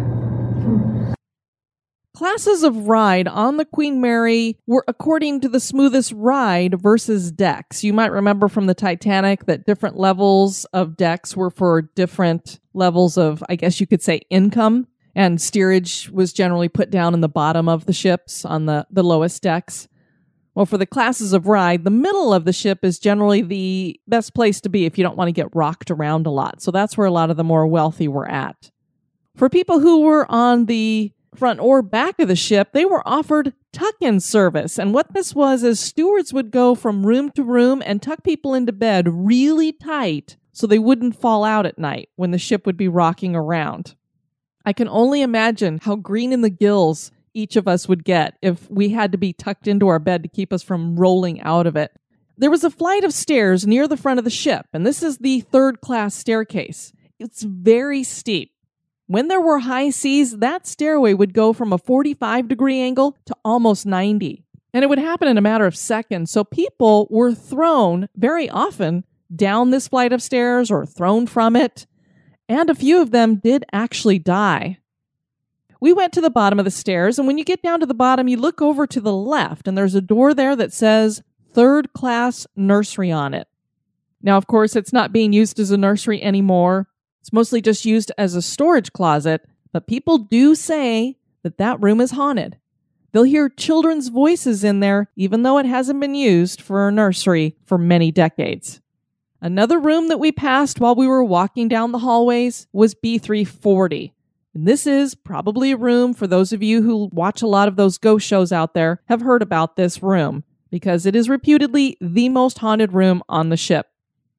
[2.13, 7.81] Classes of ride on the Queen Mary were according to the smoothest ride versus decks.
[7.81, 13.17] You might remember from the Titanic that different levels of decks were for different levels
[13.17, 14.87] of, I guess you could say, income.
[15.15, 19.03] And steerage was generally put down in the bottom of the ships on the, the
[19.03, 19.87] lowest decks.
[20.57, 24.33] Well, for the classes of ride, the middle of the ship is generally the best
[24.33, 26.63] place to be if you don't want to get rocked around a lot.
[26.63, 28.71] So that's where a lot of the more wealthy were at.
[29.35, 33.53] For people who were on the front or back of the ship, they were offered
[33.71, 34.79] tuck in service.
[34.79, 38.55] And what this was is stewards would go from room to room and tuck people
[38.55, 42.77] into bed really tight so they wouldn't fall out at night when the ship would
[42.77, 43.95] be rocking around.
[44.65, 48.69] I can only imagine how green in the gills each of us would get if
[48.69, 51.75] we had to be tucked into our bed to keep us from rolling out of
[51.75, 51.91] it.
[52.37, 55.19] There was a flight of stairs near the front of the ship, and this is
[55.19, 56.93] the third class staircase.
[57.19, 58.53] It's very steep.
[59.05, 63.35] When there were high seas, that stairway would go from a 45 degree angle to
[63.45, 64.43] almost 90.
[64.73, 66.29] And it would happen in a matter of seconds.
[66.29, 71.87] So people were thrown very often down this flight of stairs or thrown from it.
[72.49, 74.77] and a few of them did actually die.
[75.79, 77.93] We went to the bottom of the stairs, and when you get down to the
[77.93, 81.21] bottom, you look over to the left, and there's a door there that says
[81.53, 83.47] third class nursery on it.
[84.21, 86.87] Now, of course, it's not being used as a nursery anymore.
[87.21, 92.01] It's mostly just used as a storage closet, but people do say that that room
[92.01, 92.57] is haunted.
[93.11, 97.55] They'll hear children's voices in there, even though it hasn't been used for a nursery
[97.63, 98.81] for many decades.
[99.41, 104.11] Another room that we passed while we were walking down the hallways was B340.
[104.57, 107.75] And this is probably a room for those of you who watch a lot of
[107.75, 112.27] those ghost shows out there have heard about this room because it is reputedly the
[112.29, 113.85] most haunted room on the ship.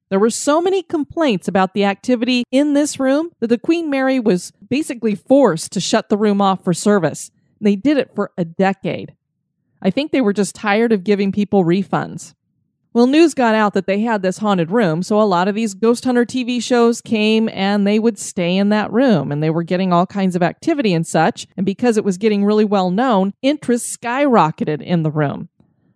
[0.09, 4.19] There were so many complaints about the activity in this room that the Queen Mary
[4.19, 7.31] was basically forced to shut the room off for service.
[7.61, 9.15] They did it for a decade.
[9.81, 12.33] I think they were just tired of giving people refunds.
[12.91, 15.75] Well, news got out that they had this haunted room, so a lot of these
[15.75, 19.61] ghost hunter TV shows came and they would stay in that room and they were
[19.61, 21.45] getting all kinds of activity and such.
[21.55, 25.49] And because it was getting really well known, interest skyrocketed in the room.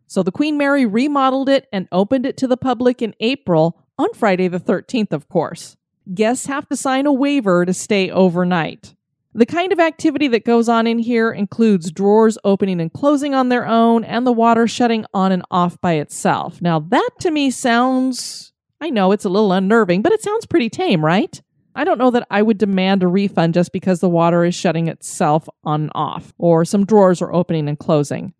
[0.05, 4.13] So the Queen Mary remodeled it and opened it to the public in April on
[4.13, 5.75] Friday the 13th, of course.
[6.13, 8.93] Guests have to sign a waiver to stay overnight.
[9.35, 13.49] The kind of activity that goes on in here includes drawers opening and closing on
[13.49, 16.61] their own and the water shutting on and off by itself.
[16.61, 20.69] Now, that to me sounds, I know it's a little unnerving, but it sounds pretty
[20.69, 21.41] tame, right?
[21.75, 24.87] I don't know that I would demand a refund just because the water is shutting
[24.87, 28.35] itself on and off, or some drawers are opening and closing.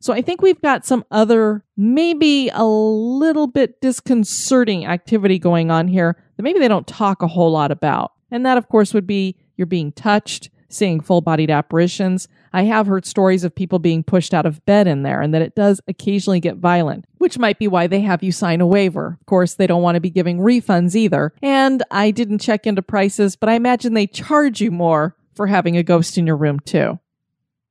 [0.00, 5.88] So I think we've got some other, maybe a little bit disconcerting activity going on
[5.88, 8.12] here that maybe they don't talk a whole lot about.
[8.30, 12.28] And that, of course, would be you're being touched, seeing full bodied apparitions.
[12.52, 15.42] I have heard stories of people being pushed out of bed in there and that
[15.42, 19.18] it does occasionally get violent, which might be why they have you sign a waiver.
[19.20, 21.32] Of course, they don't want to be giving refunds either.
[21.42, 25.76] And I didn't check into prices, but I imagine they charge you more for having
[25.76, 26.98] a ghost in your room too.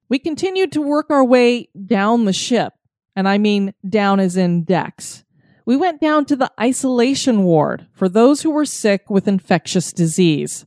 [0.10, 2.74] We continued to work our way down the ship,
[3.16, 5.26] and I mean down as in decks.
[5.66, 10.66] We went down to the isolation ward for those who were sick with infectious disease.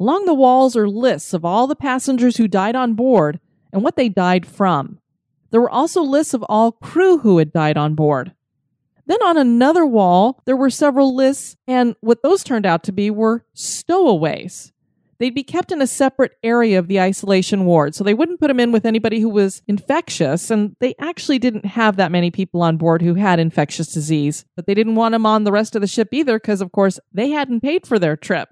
[0.00, 3.38] Along the walls are lists of all the passengers who died on board
[3.70, 4.98] and what they died from.
[5.50, 8.32] There were also lists of all crew who had died on board.
[9.06, 13.10] Then on another wall, there were several lists, and what those turned out to be
[13.10, 14.72] were stowaways.
[15.18, 18.48] They'd be kept in a separate area of the isolation ward, so they wouldn't put
[18.48, 22.62] them in with anybody who was infectious, and they actually didn't have that many people
[22.62, 24.46] on board who had infectious disease.
[24.56, 26.98] But they didn't want them on the rest of the ship either, because of course
[27.12, 28.48] they hadn't paid for their trip.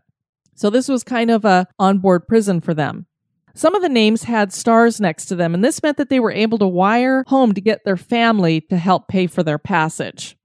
[0.58, 3.06] So this was kind of a onboard prison for them.
[3.54, 6.32] Some of the names had stars next to them, and this meant that they were
[6.32, 10.36] able to wire home to get their family to help pay for their passage.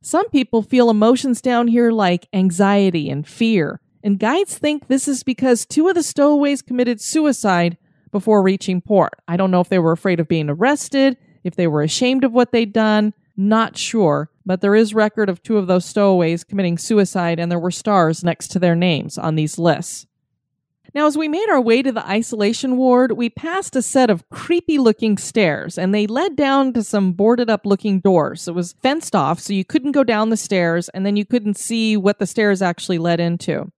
[0.00, 5.22] Some people feel emotions down here like anxiety and fear, and guides think this is
[5.22, 7.78] because two of the stowaways committed suicide
[8.10, 9.12] before reaching port.
[9.28, 12.32] I don't know if they were afraid of being arrested, if they were ashamed of
[12.32, 16.78] what they'd done, not sure, but there is record of two of those stowaways committing
[16.78, 20.06] suicide, and there were stars next to their names on these lists.
[20.94, 24.28] Now, as we made our way to the isolation ward, we passed a set of
[24.28, 28.46] creepy looking stairs, and they led down to some boarded up looking doors.
[28.46, 31.56] It was fenced off, so you couldn't go down the stairs, and then you couldn't
[31.56, 33.72] see what the stairs actually led into.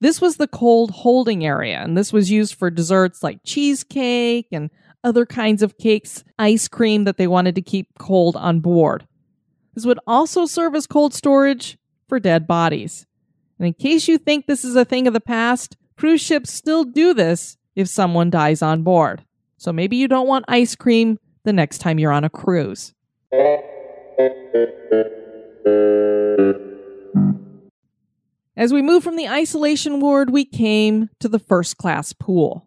[0.00, 4.70] This was the cold holding area, and this was used for desserts like cheesecake and
[5.04, 9.06] other kinds of cakes, ice cream that they wanted to keep cold on board.
[9.76, 11.76] This would also serve as cold storage
[12.08, 13.06] for dead bodies.
[13.58, 16.82] And in case you think this is a thing of the past, cruise ships still
[16.82, 19.26] do this if someone dies on board.
[19.58, 22.94] So maybe you don't want ice cream the next time you're on a cruise.
[28.56, 32.65] As we moved from the isolation ward, we came to the first class pool.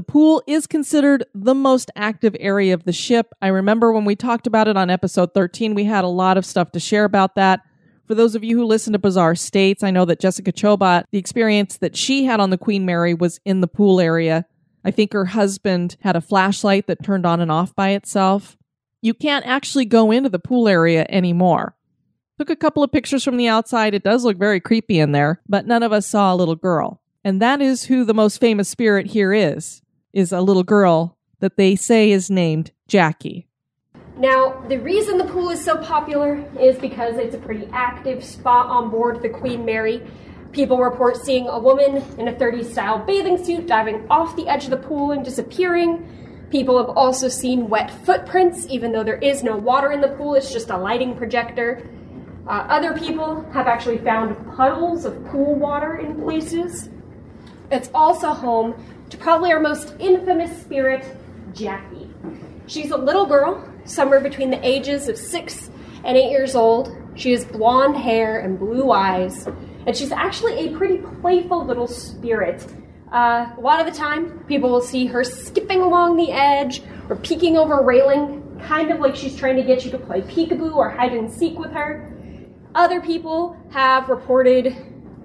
[0.00, 3.34] The pool is considered the most active area of the ship.
[3.42, 6.46] I remember when we talked about it on episode 13, we had a lot of
[6.46, 7.60] stuff to share about that.
[8.06, 11.18] For those of you who listen to Bizarre States, I know that Jessica Chobot, the
[11.18, 14.46] experience that she had on the Queen Mary was in the pool area.
[14.86, 18.56] I think her husband had a flashlight that turned on and off by itself.
[19.02, 21.76] You can't actually go into the pool area anymore.
[22.38, 23.92] Took a couple of pictures from the outside.
[23.92, 27.02] It does look very creepy in there, but none of us saw a little girl.
[27.22, 31.56] And that is who the most famous spirit here is, is a little girl that
[31.56, 33.46] they say is named Jackie.
[34.16, 38.66] Now, the reason the pool is so popular is because it's a pretty active spot
[38.66, 40.02] on board the Queen Mary.
[40.52, 44.64] People report seeing a woman in a 30s style bathing suit diving off the edge
[44.64, 46.06] of the pool and disappearing.
[46.50, 50.34] People have also seen wet footprints, even though there is no water in the pool,
[50.34, 51.88] it's just a lighting projector.
[52.46, 56.88] Uh, other people have actually found puddles of pool water in places.
[57.70, 58.74] it's also home
[59.10, 61.04] to probably our most infamous spirit,
[61.52, 62.08] Jackie.
[62.66, 65.70] She's a little girl, somewhere between the ages of six
[66.04, 66.96] and eight years old.
[67.16, 69.48] She has blonde hair and blue eyes,
[69.86, 72.64] and she's actually a pretty playful little spirit.
[73.12, 77.16] Uh, a lot of the time, people will see her skipping along the edge or
[77.16, 80.76] peeking over a railing, kind of like she's trying to get you to play peekaboo
[80.76, 82.14] or hide and seek with her.
[82.76, 84.76] Other people have reported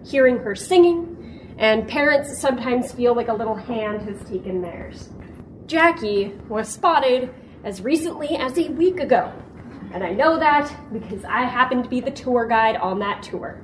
[0.03, 1.14] hearing her singing,
[1.57, 5.09] and parents sometimes feel like a little hand has taken theirs.
[5.67, 9.31] Jackie was spotted as recently as a week ago,
[9.93, 13.61] and I know that because I happened to be the tour guide on that tour.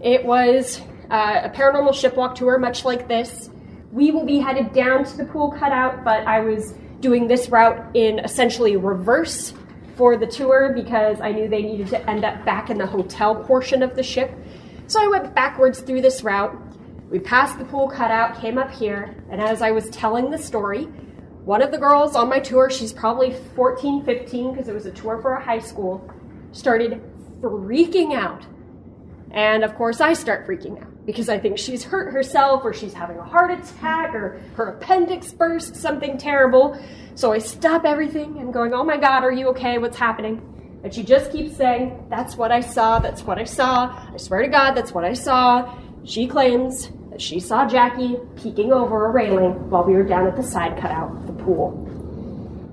[0.00, 3.50] It was uh, a paranormal shipwalk tour, much like this.
[3.92, 7.94] We will be headed down to the pool cutout, but I was doing this route
[7.94, 9.52] in essentially reverse
[9.96, 13.34] for the tour because I knew they needed to end up back in the hotel
[13.44, 14.32] portion of the ship.
[14.86, 16.56] So I went backwards through this route.
[17.14, 20.86] We passed the pool cutout, came up here, and as I was telling the story,
[21.44, 24.90] one of the girls on my tour, she's probably 14, 15, because it was a
[24.90, 26.10] tour for a high school,
[26.50, 27.00] started
[27.40, 28.44] freaking out.
[29.30, 32.92] And of course, I start freaking out because I think she's hurt herself or she's
[32.92, 36.76] having a heart attack or her appendix burst, something terrible.
[37.14, 38.38] So I stop everything.
[38.40, 39.78] I'm going, oh my God, are you okay?
[39.78, 40.80] What's happening?
[40.82, 44.10] And she just keeps saying, that's what I saw, that's what I saw.
[44.12, 45.78] I swear to God, that's what I saw.
[46.02, 50.34] She claims that she saw Jackie peeking over a railing while we were down at
[50.34, 51.70] the side cutout of the pool.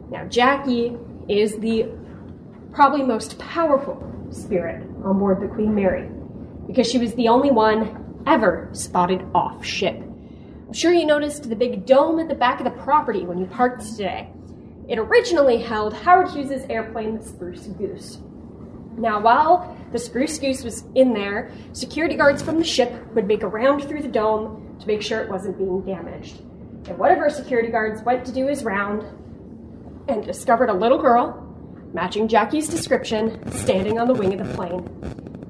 [0.10, 0.97] Now, Jackie
[1.30, 1.86] is the
[2.73, 4.01] probably most powerful
[4.32, 6.10] spirit on board the Queen Mary
[6.65, 9.97] because she was the only one ever spotted off ship.
[9.97, 13.45] I'm sure you noticed the big dome at the back of the property when you
[13.45, 14.27] parked today.
[14.89, 18.17] It originally held Howard Hughes' airplane, the Spruce Goose.
[19.02, 23.42] Now, while the Spruce Goose was in there, security guards from the ship would make
[23.42, 26.42] a round through the dome to make sure it wasn't being damaged.
[26.88, 29.04] And one of our security guards went to do his round
[30.08, 31.36] and discovered a little girl,
[31.94, 34.82] matching Jackie's description, standing on the wing of the plane.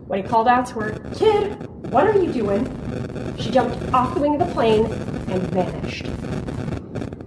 [0.08, 3.36] When he called out to her, Kid, what are you doing?
[3.38, 6.06] She jumped off the wing of the plane and vanished.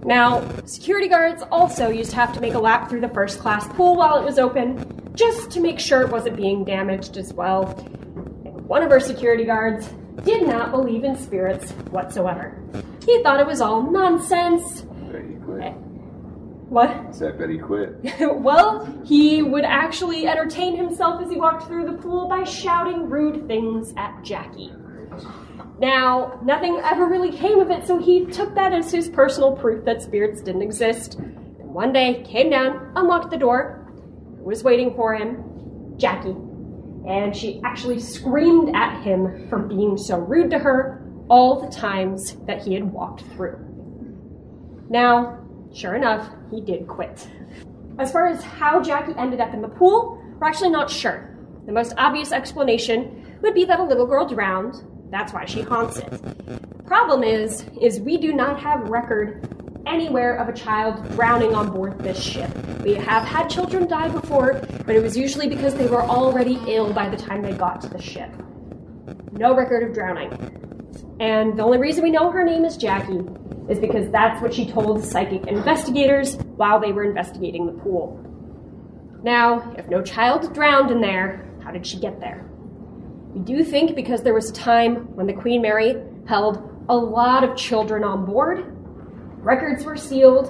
[0.03, 3.67] Now, security guards also used to have to make a lap through the first class
[3.75, 7.65] pool while it was open, just to make sure it wasn't being damaged as well.
[8.67, 9.89] One of our security guards
[10.23, 12.61] did not believe in spirits whatsoever.
[13.05, 14.85] He thought it was all nonsense.
[15.13, 15.73] Eh, quit.
[16.69, 17.13] What?
[17.15, 17.95] Said Betty quit.
[18.19, 23.47] well, he would actually entertain himself as he walked through the pool by shouting rude
[23.47, 24.73] things at Jackie.
[25.79, 29.85] Now, nothing ever really came of it, so he took that as his personal proof
[29.85, 31.15] that spirits didn't exist.
[31.15, 33.84] And one day, came down, unlocked the door,
[34.45, 35.43] was waiting for him,
[35.97, 36.35] Jackie.
[37.07, 42.37] And she actually screamed at him for being so rude to her all the times
[42.45, 43.57] that he had walked through.
[44.89, 47.27] Now, sure enough, he did quit.
[47.97, 51.35] As far as how Jackie ended up in the pool, we're actually not sure.
[51.65, 54.75] The most obvious explanation would be that a little girl drowned.
[55.09, 56.85] That's why she haunts it.
[56.85, 61.99] Problem is, is we do not have record anywhere of a child drowning on board
[61.99, 62.49] this ship.
[62.83, 66.93] We have had children die before, but it was usually because they were already ill
[66.93, 68.29] by the time they got to the ship.
[69.31, 70.31] No record of drowning.
[71.19, 73.21] And the only reason we know her name is Jackie
[73.69, 78.19] is because that's what she told psychic investigators while they were investigating the pool.
[79.23, 82.45] Now, if no child drowned in there, how did she get there?
[83.33, 85.95] We do think because there was a time when the Queen Mary
[86.27, 88.74] held a lot of children on board,
[89.45, 90.47] records were sealed,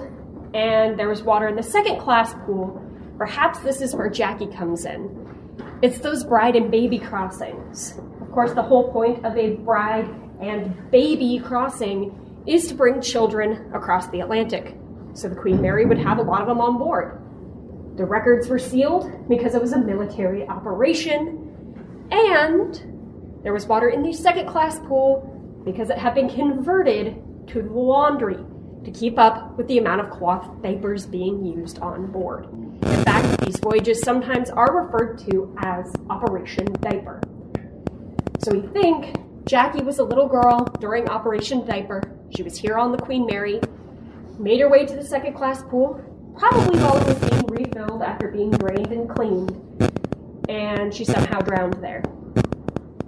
[0.54, 2.82] and there was water in the second class pool.
[3.18, 5.22] Perhaps this is where Jackie comes in.
[5.82, 8.00] It's those bride and baby crossings.
[8.22, 10.10] Of course, the whole point of a bride
[10.42, 14.78] and baby crossing is to bring children across the Atlantic.
[15.14, 17.22] So the Queen Mary would have a lot of them on board.
[17.98, 24.04] The records were sealed because it was a military operation, and there was water in
[24.04, 28.38] the second class pool because it had been converted to laundry
[28.86, 32.45] to keep up with the amount of cloth diapers being used on board.
[32.54, 37.19] In fact, these voyages sometimes are referred to as Operation Diaper.
[38.39, 42.01] So we think Jackie was a little girl during Operation Diaper.
[42.36, 43.60] She was here on the Queen Mary,
[44.38, 45.99] made her way to the second class pool,
[46.38, 49.51] probably while it was being refilled after being drained and cleaned,
[50.47, 52.03] and she somehow drowned there.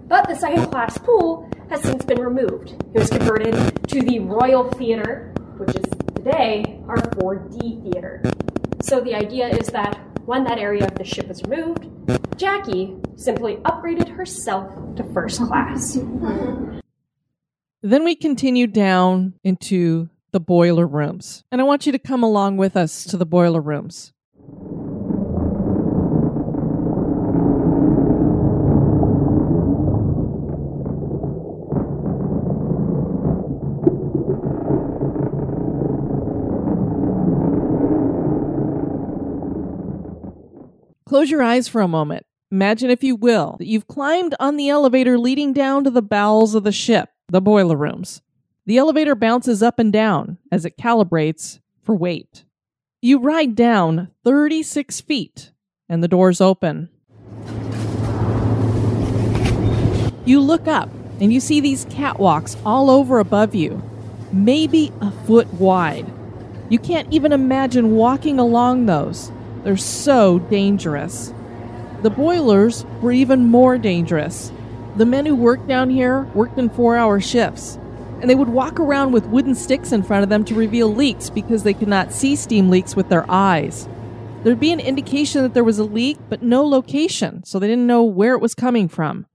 [0.08, 2.72] But the second class pool has since been removed.
[2.94, 3.54] It was converted
[3.90, 5.86] to the Royal Theatre, which is
[6.16, 8.24] today our 4D theater.
[8.82, 11.88] So the idea is that when that area of the ship is removed,
[12.38, 15.98] Jackie simply upgraded herself to first class.
[17.82, 21.44] Then we continue down into the boiler rooms.
[21.52, 24.14] And I want you to come along with us to the boiler rooms.
[41.08, 42.26] Close your eyes for a moment.
[42.52, 46.54] Imagine, if you will, that you've climbed on the elevator leading down to the bowels
[46.54, 48.22] of the ship, the boiler rooms.
[48.66, 52.44] The elevator bounces up and down as it calibrates for weight.
[53.02, 55.54] You ride down 36 feet
[55.88, 56.90] and the doors open.
[60.26, 60.90] You look up
[61.22, 63.82] and you see these catwalks all over above you,
[64.34, 66.12] maybe a foot wide.
[66.68, 69.32] You can't even imagine walking along those.
[69.64, 71.34] They're so dangerous.
[72.04, 74.52] The boilers were even more dangerous.
[74.96, 77.78] The men who worked down here worked in four hour shifts,
[78.22, 81.30] and they would walk around with wooden sticks in front of them to reveal leaks
[81.30, 83.88] because they could not see steam leaks with their eyes.
[84.44, 87.88] There'd be an indication that there was a leak, but no location, so they didn't
[87.88, 89.26] know where it was coming from.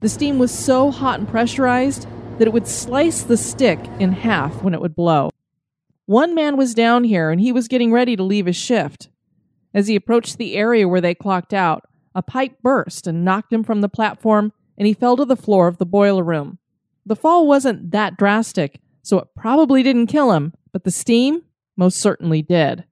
[0.00, 2.06] The steam was so hot and pressurized
[2.38, 5.30] that it would slice the stick in half when it would blow.
[6.06, 9.08] One man was down here and he was getting ready to leave his shift.
[9.76, 13.62] As he approached the area where they clocked out, a pipe burst and knocked him
[13.62, 16.58] from the platform, and he fell to the floor of the boiler room.
[17.04, 21.42] The fall wasn't that drastic, so it probably didn't kill him, but the steam
[21.76, 22.84] most certainly did.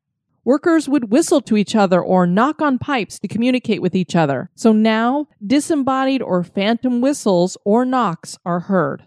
[0.45, 4.51] Workers would whistle to each other or knock on pipes to communicate with each other,
[4.55, 9.05] so now disembodied or phantom whistles or knocks are heard.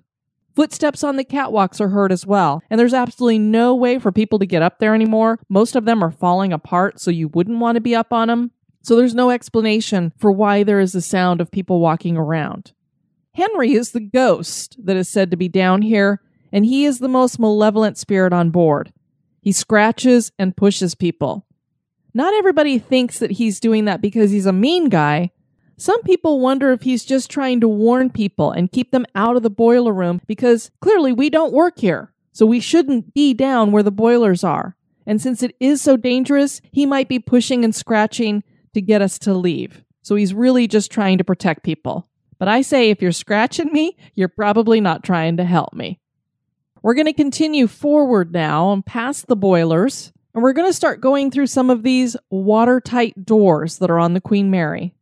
[0.58, 4.40] Footsteps on the catwalks are heard as well, and there's absolutely no way for people
[4.40, 5.38] to get up there anymore.
[5.50, 8.50] Most of them are falling apart, so you wouldn't want to be up on them.
[8.82, 12.74] So there's no explanation for why there is the sound of people walking around.
[13.36, 17.08] Henry is the ghost that is said to be down here, and he is the
[17.08, 18.92] most malevolent spirit on board.
[19.40, 21.46] He scratches and pushes people.
[22.16, 25.30] Not everybody thinks that he's doing that because he's a mean guy.
[25.80, 29.44] Some people wonder if he's just trying to warn people and keep them out of
[29.44, 33.84] the boiler room because clearly we don't work here, so we shouldn't be down where
[33.84, 34.76] the boilers are.
[35.06, 39.20] And since it is so dangerous, he might be pushing and scratching to get us
[39.20, 39.84] to leave.
[40.02, 42.10] So he's really just trying to protect people.
[42.40, 46.00] But I say if you're scratching me, you're probably not trying to help me.
[46.82, 51.02] We're going to continue forward now and past the boilers, and we're going to start
[51.02, 54.96] going through some of these watertight doors that are on the Queen Mary.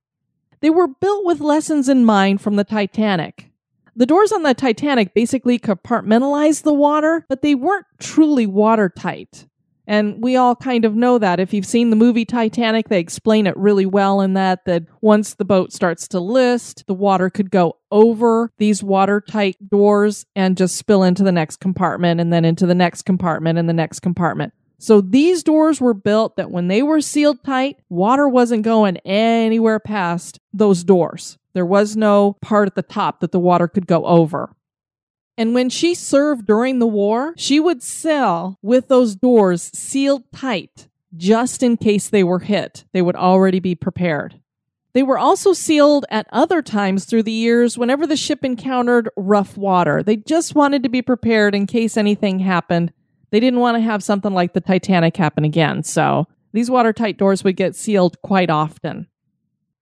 [0.65, 3.51] They were built with lessons in mind from the Titanic.
[3.95, 9.45] The doors on the Titanic basically compartmentalized the water, but they weren't truly watertight.
[9.85, 11.39] And we all kind of know that.
[11.39, 15.35] If you've seen the movie Titanic, they explain it really well in that that once
[15.35, 20.77] the boat starts to list, the water could go over these watertight doors and just
[20.77, 24.51] spill into the next compartment and then into the next compartment and the next compartment.
[24.77, 29.79] So these doors were built that when they were sealed tight, water wasn't going anywhere
[29.79, 31.37] past those doors.
[31.53, 34.53] There was no part at the top that the water could go over.
[35.37, 40.87] And when she served during the war, she would sail with those doors sealed tight
[41.15, 42.85] just in case they were hit.
[42.93, 44.39] They would already be prepared.
[44.93, 49.57] They were also sealed at other times through the years whenever the ship encountered rough
[49.57, 50.01] water.
[50.01, 52.93] They just wanted to be prepared in case anything happened
[53.35, 57.43] they didn't want to have something like the Titanic happen again, so these watertight doors
[57.43, 59.07] would get sealed quite often.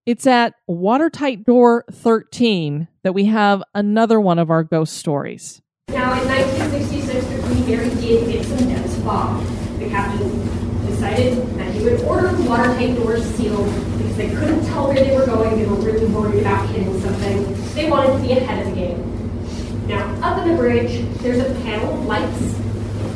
[0.08, 5.62] It's at watertight door 13 that we have another one of our ghost stories.
[5.90, 9.46] Now, in 1966, the Mary did get some dense fog.
[9.78, 13.68] The captain decided that he would order the watertight doors sealed
[14.00, 15.60] because they couldn't tell where they were going.
[15.60, 17.54] They were really worried about hitting something.
[17.76, 19.88] They wanted to be ahead of the game.
[19.88, 22.64] Now, up in the bridge, there's a panel of lights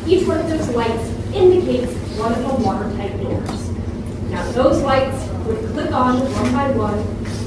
[0.07, 3.69] each one of those lights indicates one of the watertight doors.
[4.29, 6.99] Now those lights would click on one by one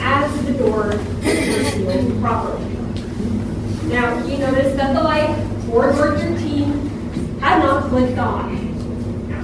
[0.03, 0.89] as the door
[1.23, 2.65] was sealed properly.
[3.89, 5.35] Now you notice that the light
[5.67, 8.57] for door 13 had not clicked on.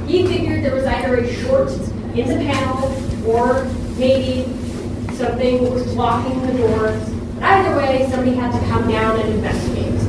[0.07, 1.71] He figured there was either a short
[2.15, 2.85] in the panel
[3.27, 3.65] or
[3.99, 4.45] maybe
[5.15, 6.89] something was blocking the door.
[7.35, 10.06] But either way, somebody had to come down and investigate.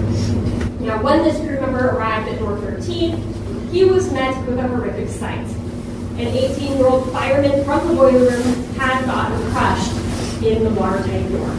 [0.87, 5.09] Now, when this crew member arrived at door 13, he was met with a horrific
[5.09, 5.45] sight.
[6.15, 9.91] An 18-year-old fireman from the boiler room had gotten crushed
[10.41, 11.53] in the watertight door.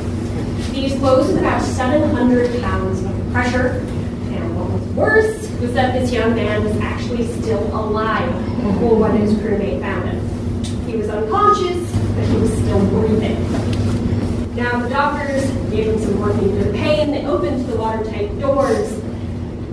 [0.73, 3.85] These closed with about 700 pounds of pressure,
[4.33, 9.35] and what was worse was that this young man was actually still alive of his
[9.35, 10.85] crewmate found him.
[10.87, 13.37] He was unconscious, but he was still breathing.
[14.57, 17.11] Now, the doctors gave him some morphine for the pain.
[17.11, 19.01] They opened the watertight doors,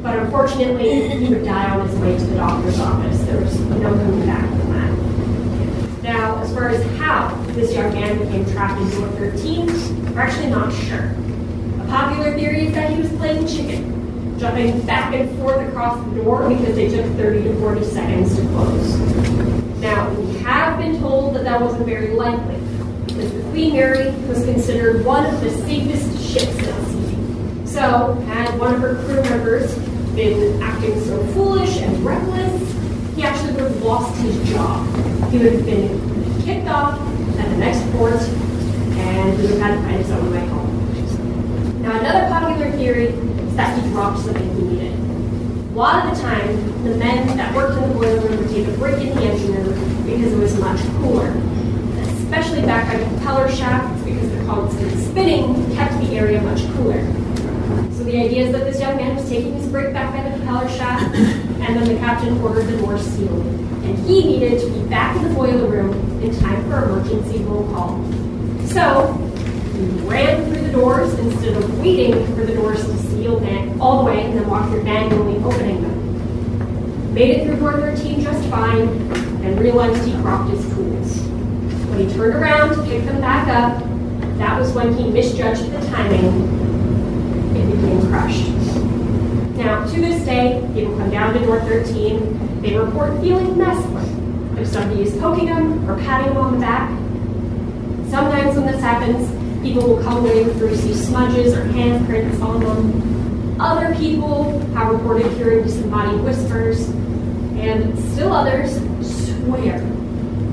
[0.05, 3.19] but unfortunately, he would die on his way to the doctor's office.
[3.23, 6.03] There was no coming back from that.
[6.03, 10.51] Now, as far as how this young man became trapped in door 13, we're actually
[10.51, 11.05] not sure.
[11.81, 16.21] A popular theory is that he was playing chicken, jumping back and forth across the
[16.21, 18.99] door because they took 30 to 40 seconds to close.
[19.79, 22.59] Now, we have been told that that wasn't very likely,
[23.07, 27.65] because the Queen Mary was considered one of the safest ships at sea.
[27.65, 29.75] So, had one of her crew members
[30.15, 34.85] been acting so foolish and reckless, he actually would have lost his job.
[35.29, 36.99] He would have been kicked off
[37.37, 41.81] at the next port, and he would have had to find his own way home.
[41.81, 44.99] Now, another popular theory is that he dropped something he needed.
[45.71, 48.67] A lot of the time, the men that worked in the boiler room would take
[48.67, 51.29] a break in the engine room because it was much cooler.
[52.23, 57.01] Especially back by the propeller shafts because the constant spinning kept the area much cooler.
[57.95, 60.37] So the idea is that this young man was taking his break back by the
[60.37, 63.45] propeller shaft, and then the captain ordered the doors sealed.
[63.85, 67.67] And he needed to be back in the boiler room in time for emergency roll
[67.73, 68.03] call.
[68.67, 69.13] So
[69.73, 73.15] he ran through the doors instead of waiting for the doors to seal
[73.79, 77.13] all the way and then walk through manually opening them.
[77.13, 78.87] Made it through door 13 just fine
[79.43, 81.19] and realized he dropped his tools.
[81.89, 83.83] When he turned around to pick them back up,
[84.37, 86.64] that was when he misjudged the timing
[88.15, 88.47] crushed.
[89.57, 94.09] Now, to this day, people come down to door 13, they report feeling restless.
[94.57, 96.89] If somebody is poking them or patting them on the back,
[98.09, 99.29] sometimes when this happens,
[99.61, 103.59] people will come away with greasy smudges or handprints on them.
[103.59, 106.87] Other people have reported hearing disembodied whispers,
[107.57, 109.79] and still others swear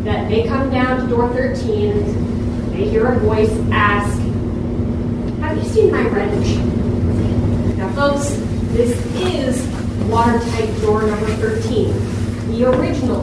[0.04, 4.18] that they come down to door 13, they hear a voice ask,
[5.40, 6.91] Have you seen my wrench?
[7.94, 8.30] Folks,
[8.72, 9.66] this is
[10.08, 13.22] watertight door number 13, the original.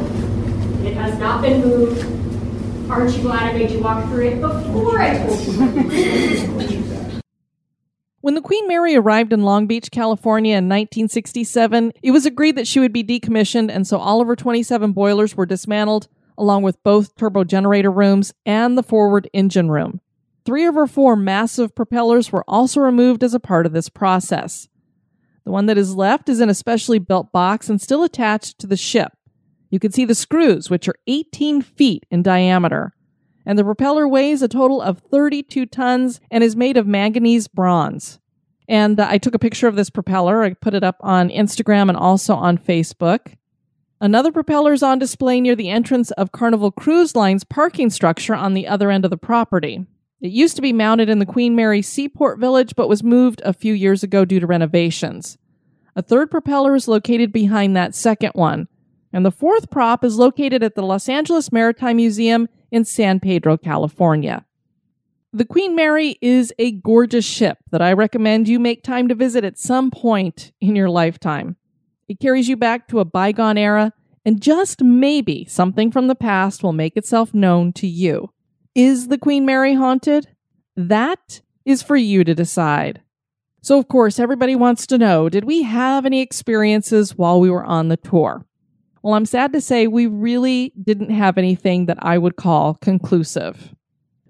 [0.86, 2.05] It has not been moved.
[2.89, 6.82] Aren't you glad I made you walk through it before I told you?
[8.22, 12.67] When the Queen Mary arrived in Long Beach, California in 1967, it was agreed that
[12.67, 16.07] she would be decommissioned, and so all of her 27 boilers were dismantled,
[16.38, 19.99] along with both turbo generator rooms and the forward engine room.
[20.46, 24.68] Three of her four massive propellers were also removed as a part of this process.
[25.46, 28.68] The one that is left is in a specially built box and still attached to
[28.68, 29.12] the ship.
[29.70, 32.94] You can see the screws, which are 18 feet in diameter.
[33.46, 38.20] And the propeller weighs a total of 32 tons and is made of manganese bronze.
[38.68, 40.44] And uh, I took a picture of this propeller.
[40.44, 43.36] I put it up on Instagram and also on Facebook.
[44.02, 48.54] Another propeller is on display near the entrance of Carnival Cruise Line's parking structure on
[48.54, 49.86] the other end of the property.
[50.22, 53.53] It used to be mounted in the Queen Mary Seaport Village, but was moved a
[53.53, 55.38] few years ago due to renovations.
[55.95, 58.67] A third propeller is located behind that second one,
[59.13, 63.57] and the fourth prop is located at the Los Angeles Maritime Museum in San Pedro,
[63.57, 64.45] California.
[65.32, 69.43] The Queen Mary is a gorgeous ship that I recommend you make time to visit
[69.43, 71.55] at some point in your lifetime.
[72.07, 73.93] It carries you back to a bygone era,
[74.26, 78.32] and just maybe something from the past will make itself known to you.
[78.82, 80.30] Is the Queen Mary haunted?
[80.77, 83.01] That is for you to decide.
[83.61, 87.65] So, of course, everybody wants to know did we have any experiences while we were
[87.65, 88.45] on the tour?
[89.01, 93.75] Well, I'm sad to say we really didn't have anything that I would call conclusive.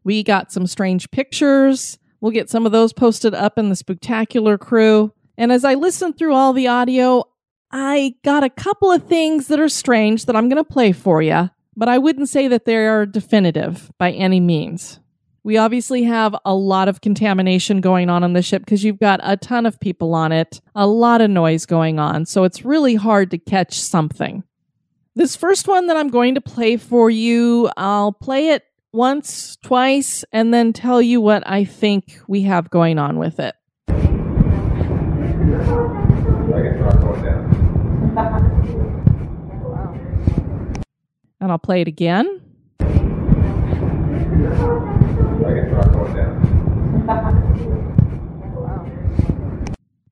[0.03, 1.99] We got some strange pictures.
[2.19, 5.13] We'll get some of those posted up in the Spooktacular Crew.
[5.37, 7.23] And as I listened through all the audio,
[7.69, 11.21] I got a couple of things that are strange that I'm going to play for
[11.21, 14.99] you, but I wouldn't say that they are definitive by any means.
[15.43, 19.19] We obviously have a lot of contamination going on on the ship because you've got
[19.23, 22.95] a ton of people on it, a lot of noise going on, so it's really
[22.95, 24.43] hard to catch something.
[25.15, 30.23] This first one that I'm going to play for you, I'll play it once, twice,
[30.31, 33.55] and then tell you what I think we have going on with it.
[41.41, 42.41] And I'll play it again.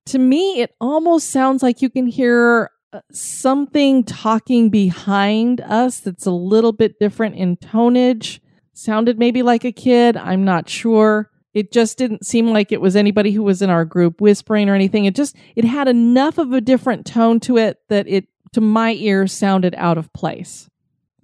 [0.06, 6.24] To me, it almost sounds like you can hear uh, something talking behind us that's
[6.24, 8.40] a little bit different in tonage.
[8.72, 10.16] Sounded maybe like a kid.
[10.16, 11.30] I'm not sure.
[11.52, 14.74] It just didn't seem like it was anybody who was in our group whispering or
[14.74, 15.04] anything.
[15.04, 18.92] It just it had enough of a different tone to it that it to my
[18.92, 20.70] ears sounded out of place.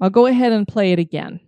[0.00, 1.40] I'll go ahead and play it again.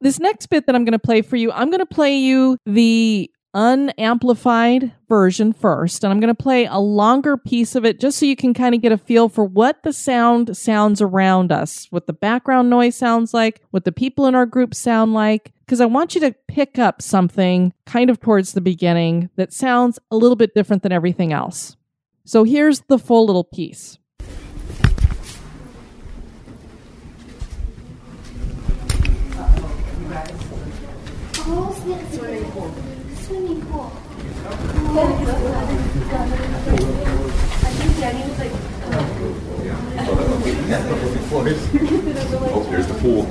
[0.00, 2.58] This next bit that I'm going to play for you, I'm going to play you
[2.66, 8.18] the unamplified version first, and I'm going to play a longer piece of it just
[8.18, 11.86] so you can kind of get a feel for what the sound sounds around us,
[11.90, 15.80] what the background noise sounds like, what the people in our group sound like, because
[15.80, 20.16] I want you to pick up something kind of towards the beginning that sounds a
[20.16, 21.76] little bit different than everything else.
[22.24, 23.98] So here's the full little piece.
[31.44, 32.74] Oh, swimming pool.
[33.16, 33.92] Swimming pool.
[34.94, 35.08] Oh,
[42.70, 43.26] there's the pool.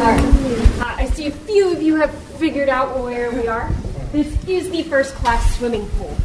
[0.00, 3.70] Uh, I see a few of you have figured out where we are.
[4.12, 6.16] This is the first class swimming pool.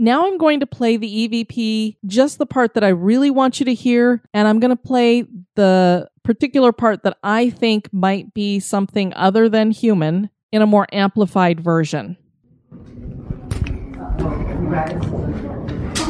[0.00, 3.66] Now I'm going to play the EVP, just the part that I really want you
[3.66, 5.24] to hear, and I'm going to play
[5.56, 10.86] the particular part that I think might be something other than human in a more
[10.92, 12.16] amplified version.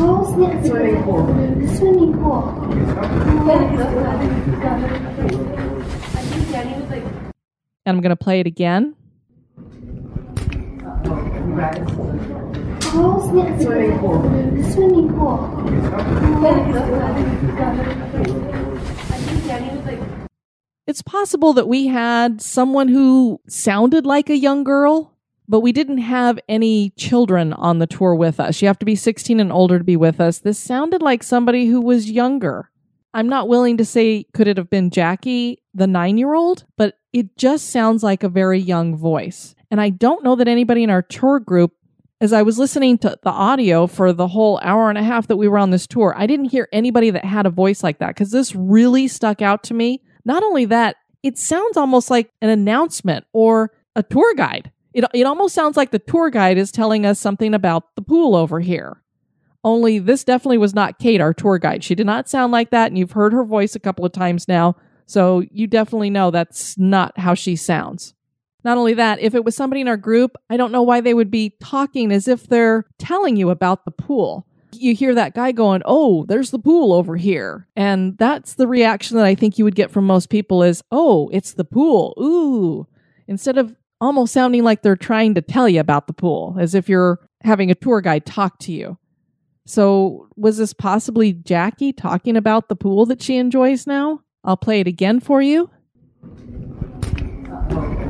[0.01, 1.27] Oh, swimming pool.
[1.77, 2.45] Swimming pool.
[7.87, 8.95] And I'm going to play it again.
[12.91, 14.23] Oh, swimming pool.
[14.73, 15.59] Swimming pool.
[20.87, 25.15] It's possible that we had someone who sounded like a young girl,
[25.47, 28.63] but we didn't have any children on the tour with us.
[28.63, 30.39] You have to be 16 and older to be with us.
[30.39, 32.71] This sounded like somebody who was younger.
[33.13, 36.99] I'm not willing to say could it have been Jackie, the nine year old, but
[37.13, 39.55] it just sounds like a very young voice.
[39.71, 41.73] And I don't know that anybody in our tour group,
[42.21, 45.37] as I was listening to the audio for the whole hour and a half that
[45.37, 48.09] we were on this tour, I didn't hear anybody that had a voice like that
[48.09, 50.03] because this really stuck out to me.
[50.25, 54.73] Not only that, it sounds almost like an announcement or a tour guide.
[54.93, 58.35] It, it almost sounds like the tour guide is telling us something about the pool
[58.35, 59.03] over here.
[59.63, 61.85] Only this definitely was not Kate, our tour guide.
[61.85, 64.49] She did not sound like that, and you've heard her voice a couple of times
[64.49, 68.15] now, so you definitely know that's not how she sounds.
[68.65, 71.15] Not only that, if it was somebody in our group, I don't know why they
[71.15, 74.47] would be talking as if they're telling you about the pool.
[74.73, 79.17] You hear that guy going, "Oh, there's the pool over here." And that's the reaction
[79.17, 82.87] that I think you would get from most people is, "Oh, it's the pool." Ooh.
[83.27, 86.89] Instead of almost sounding like they're trying to tell you about the pool, as if
[86.89, 88.99] you're having a tour guide talk to you.
[89.67, 94.23] So, was this possibly Jackie talking about the pool that she enjoys now?
[94.45, 95.71] I'll play it again for you.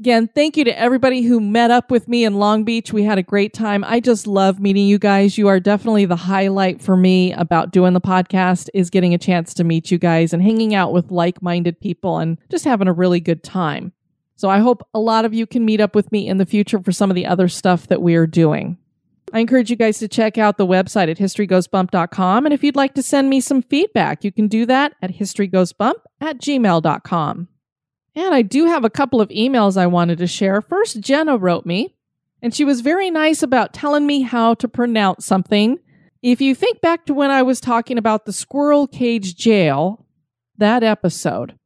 [0.00, 2.90] Again, thank you to everybody who met up with me in Long Beach.
[2.90, 3.84] We had a great time.
[3.84, 5.36] I just love meeting you guys.
[5.36, 9.52] You are definitely the highlight for me about doing the podcast is getting a chance
[9.52, 13.20] to meet you guys and hanging out with like-minded people and just having a really
[13.20, 13.92] good time.
[14.36, 16.80] So I hope a lot of you can meet up with me in the future
[16.80, 18.78] for some of the other stuff that we are doing.
[19.34, 22.46] I encourage you guys to check out the website at historygoesbump.com.
[22.46, 25.96] And if you'd like to send me some feedback, you can do that at historygoesbump
[26.22, 27.48] at gmail.com.
[28.20, 30.60] And I do have a couple of emails I wanted to share.
[30.60, 31.94] First, Jenna wrote me,
[32.42, 35.78] and she was very nice about telling me how to pronounce something.
[36.22, 40.06] If you think back to when I was talking about the squirrel cage jail,
[40.58, 41.58] that episode,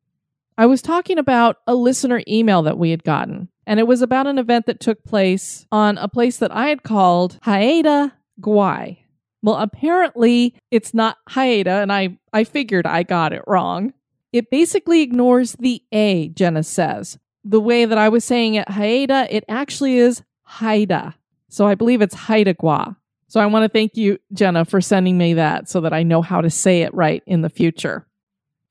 [0.56, 4.28] I was talking about a listener email that we had gotten, and it was about
[4.28, 8.98] an event that took place on a place that I had called Haida Gwaii.
[9.42, 13.92] Well, apparently it's not Haida, and I, I figured I got it wrong.
[14.34, 17.20] It basically ignores the A, Jenna says.
[17.44, 21.14] The way that I was saying it, Haida, it actually is Haida.
[21.48, 22.96] So I believe it's Haida Gwa.
[23.28, 26.20] So I want to thank you, Jenna, for sending me that so that I know
[26.20, 28.08] how to say it right in the future.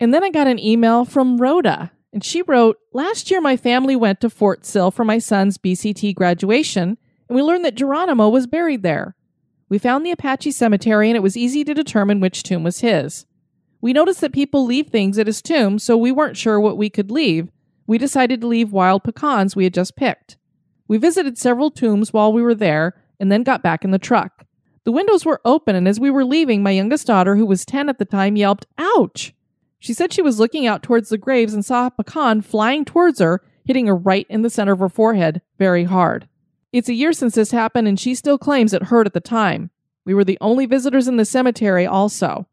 [0.01, 3.95] And then I got an email from Rhoda, and she wrote Last year, my family
[3.95, 6.97] went to Fort Sill for my son's BCT graduation,
[7.29, 9.15] and we learned that Geronimo was buried there.
[9.69, 13.25] We found the Apache cemetery, and it was easy to determine which tomb was his.
[13.83, 16.89] We noticed that people leave things at his tomb, so we weren't sure what we
[16.89, 17.49] could leave.
[17.85, 20.37] We decided to leave wild pecans we had just picked.
[20.87, 24.45] We visited several tombs while we were there and then got back in the truck.
[24.85, 27.89] The windows were open, and as we were leaving, my youngest daughter, who was 10
[27.89, 29.33] at the time, yelped, Ouch!
[29.79, 33.19] She said she was looking out towards the graves and saw a pecan flying towards
[33.19, 36.29] her, hitting her right in the center of her forehead very hard.
[36.71, 39.71] It's a year since this happened, and she still claims it hurt at the time.
[40.05, 42.47] We were the only visitors in the cemetery, also.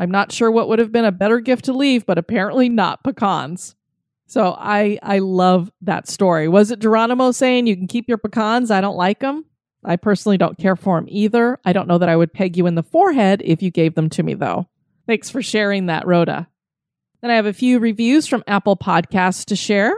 [0.00, 3.04] I'm not sure what would have been a better gift to leave, but apparently not
[3.04, 3.76] pecans.
[4.26, 6.48] So I I love that story.
[6.48, 8.70] Was it Geronimo saying you can keep your pecans?
[8.70, 9.44] I don't like them.
[9.84, 11.58] I personally don't care for them either.
[11.66, 14.08] I don't know that I would peg you in the forehead if you gave them
[14.10, 14.68] to me though.
[15.06, 16.48] Thanks for sharing that, Rhoda.
[17.20, 19.92] Then I have a few reviews from Apple Podcasts to share.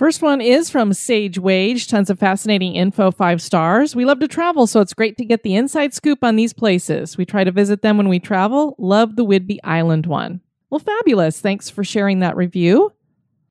[0.00, 1.86] First one is from Sage Wage.
[1.86, 3.94] Tons of fascinating info, five stars.
[3.94, 7.18] We love to travel, so it's great to get the inside scoop on these places.
[7.18, 8.74] We try to visit them when we travel.
[8.78, 10.40] Love the Whidbey Island one.
[10.70, 11.42] Well, fabulous.
[11.42, 12.94] Thanks for sharing that review.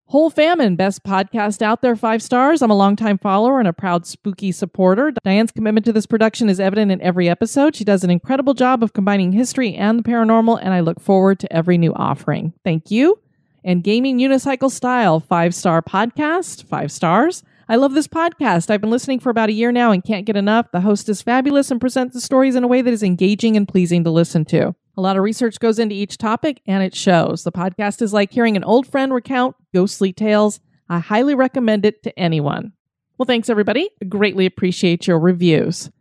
[0.05, 2.63] Whole Famine, best podcast out there, five stars.
[2.63, 5.11] I'm a longtime follower and a proud spooky supporter.
[5.23, 7.75] Diane's commitment to this production is evident in every episode.
[7.75, 11.37] She does an incredible job of combining history and the paranormal, and I look forward
[11.41, 12.53] to every new offering.
[12.63, 13.19] Thank you.
[13.63, 17.43] And Gaming Unicycle Style, five star podcast, five stars.
[17.67, 18.71] I love this podcast.
[18.71, 20.71] I've been listening for about a year now and can't get enough.
[20.71, 23.67] The host is fabulous and presents the stories in a way that is engaging and
[23.67, 24.73] pleasing to listen to.
[24.97, 27.43] A lot of research goes into each topic and it shows.
[27.43, 30.59] The podcast is like hearing an old friend recount ghostly tales.
[30.89, 32.73] I highly recommend it to anyone.
[33.17, 33.89] Well, thanks everybody.
[34.01, 35.91] I greatly appreciate your reviews.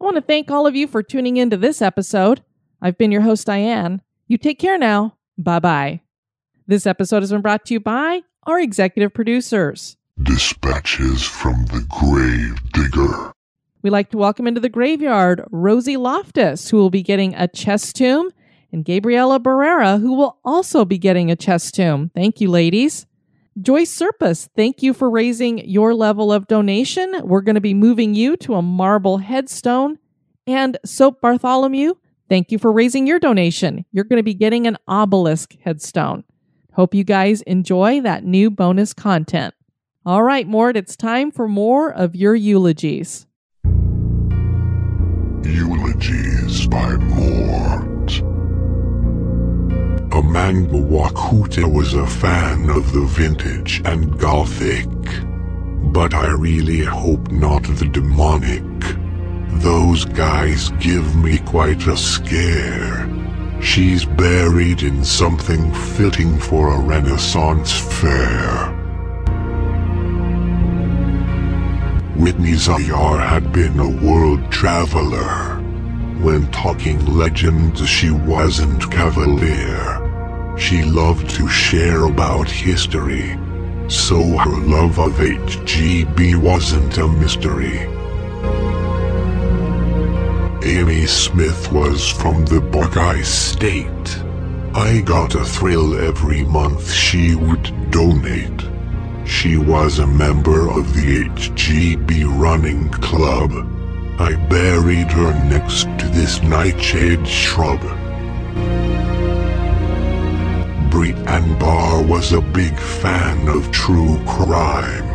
[0.00, 2.42] I want to thank all of you for tuning into this episode.
[2.80, 4.00] I've been your host, Diane.
[4.26, 5.16] You take care now.
[5.36, 6.00] Bye bye.
[6.70, 9.96] This episode has been brought to you by our executive producers.
[10.22, 13.32] Dispatches from the Grave Digger.
[13.82, 17.96] We'd like to welcome into the graveyard Rosie Loftus, who will be getting a chest
[17.96, 18.30] tomb
[18.70, 22.12] and Gabriela Barrera, who will also be getting a chest tomb.
[22.14, 23.04] Thank you, ladies.
[23.60, 27.12] Joyce Serpus, thank you for raising your level of donation.
[27.24, 29.98] We're going to be moving you to a marble headstone.
[30.46, 31.94] And Soap Bartholomew,
[32.28, 33.84] thank you for raising your donation.
[33.90, 36.22] You're going to be getting an obelisk headstone.
[36.80, 39.52] Hope you guys enjoy that new bonus content.
[40.06, 43.26] All right, Mort, it's time for more of your eulogies.
[45.44, 48.20] Eulogies by Mort.
[50.10, 54.88] Amanda Wakuta was a fan of the vintage and gothic.
[55.92, 58.64] But I really hope not the demonic.
[59.60, 63.06] Those guys give me quite a scare.
[63.62, 68.74] She's buried in something fitting for a Renaissance fair.
[72.16, 75.60] Whitney Zayar had been a world traveler.
[76.22, 80.56] When talking legends, she wasn't cavalier.
[80.58, 83.38] She loved to share about history,
[83.88, 87.99] so her love of HGB wasn't a mystery.
[90.62, 93.88] Amy Smith was from the Buckeye State.
[94.74, 98.68] I got a thrill every month she would donate.
[99.24, 103.50] She was a member of the HGB running club.
[104.20, 107.80] I buried her next to this nightshade shrub.
[110.90, 115.08] Brit Ann Barr was a big fan of true crime,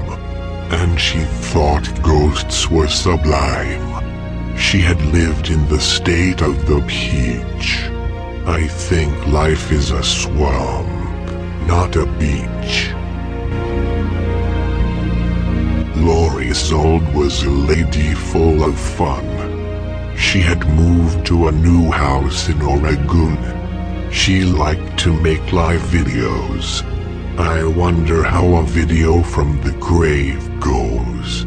[0.71, 1.19] and she
[1.53, 4.04] thought ghosts were sublime.
[4.57, 7.89] She had lived in the state of the peach.
[8.45, 10.87] I think life is a swamp,
[11.67, 12.91] not a beach.
[15.95, 19.25] Laurie Sold was a lady full of fun.
[20.17, 23.37] She had moved to a new house in Oregon.
[24.11, 26.83] She liked to make live videos.
[27.39, 31.45] I wonder how a video from the grave goes.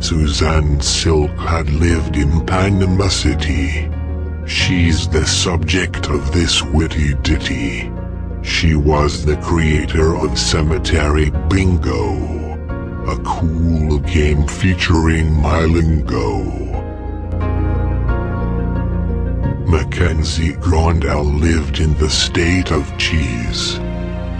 [0.00, 3.90] Suzanne Silk had lived in Panama City.
[4.46, 7.90] She's the subject of this witty ditty.
[8.42, 12.14] She was the creator of Cemetery Bingo,
[13.10, 16.44] a cool game featuring my lingo.
[19.66, 23.80] Mackenzie Grondell lived in the state of cheese.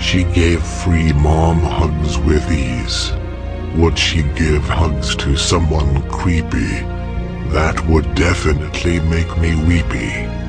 [0.01, 3.13] She gave free mom hugs with ease.
[3.77, 6.83] Would she give hugs to someone creepy?
[7.53, 10.48] That would definitely make me weepy.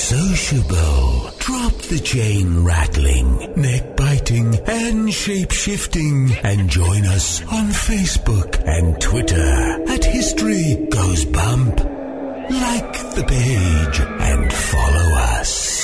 [0.00, 1.30] sociable.
[1.38, 6.32] Drop the chain rattling, neck biting, and shape shifting.
[6.42, 11.78] And join us on Facebook and Twitter at History Goes Bump.
[12.50, 15.79] Like the page and follow us.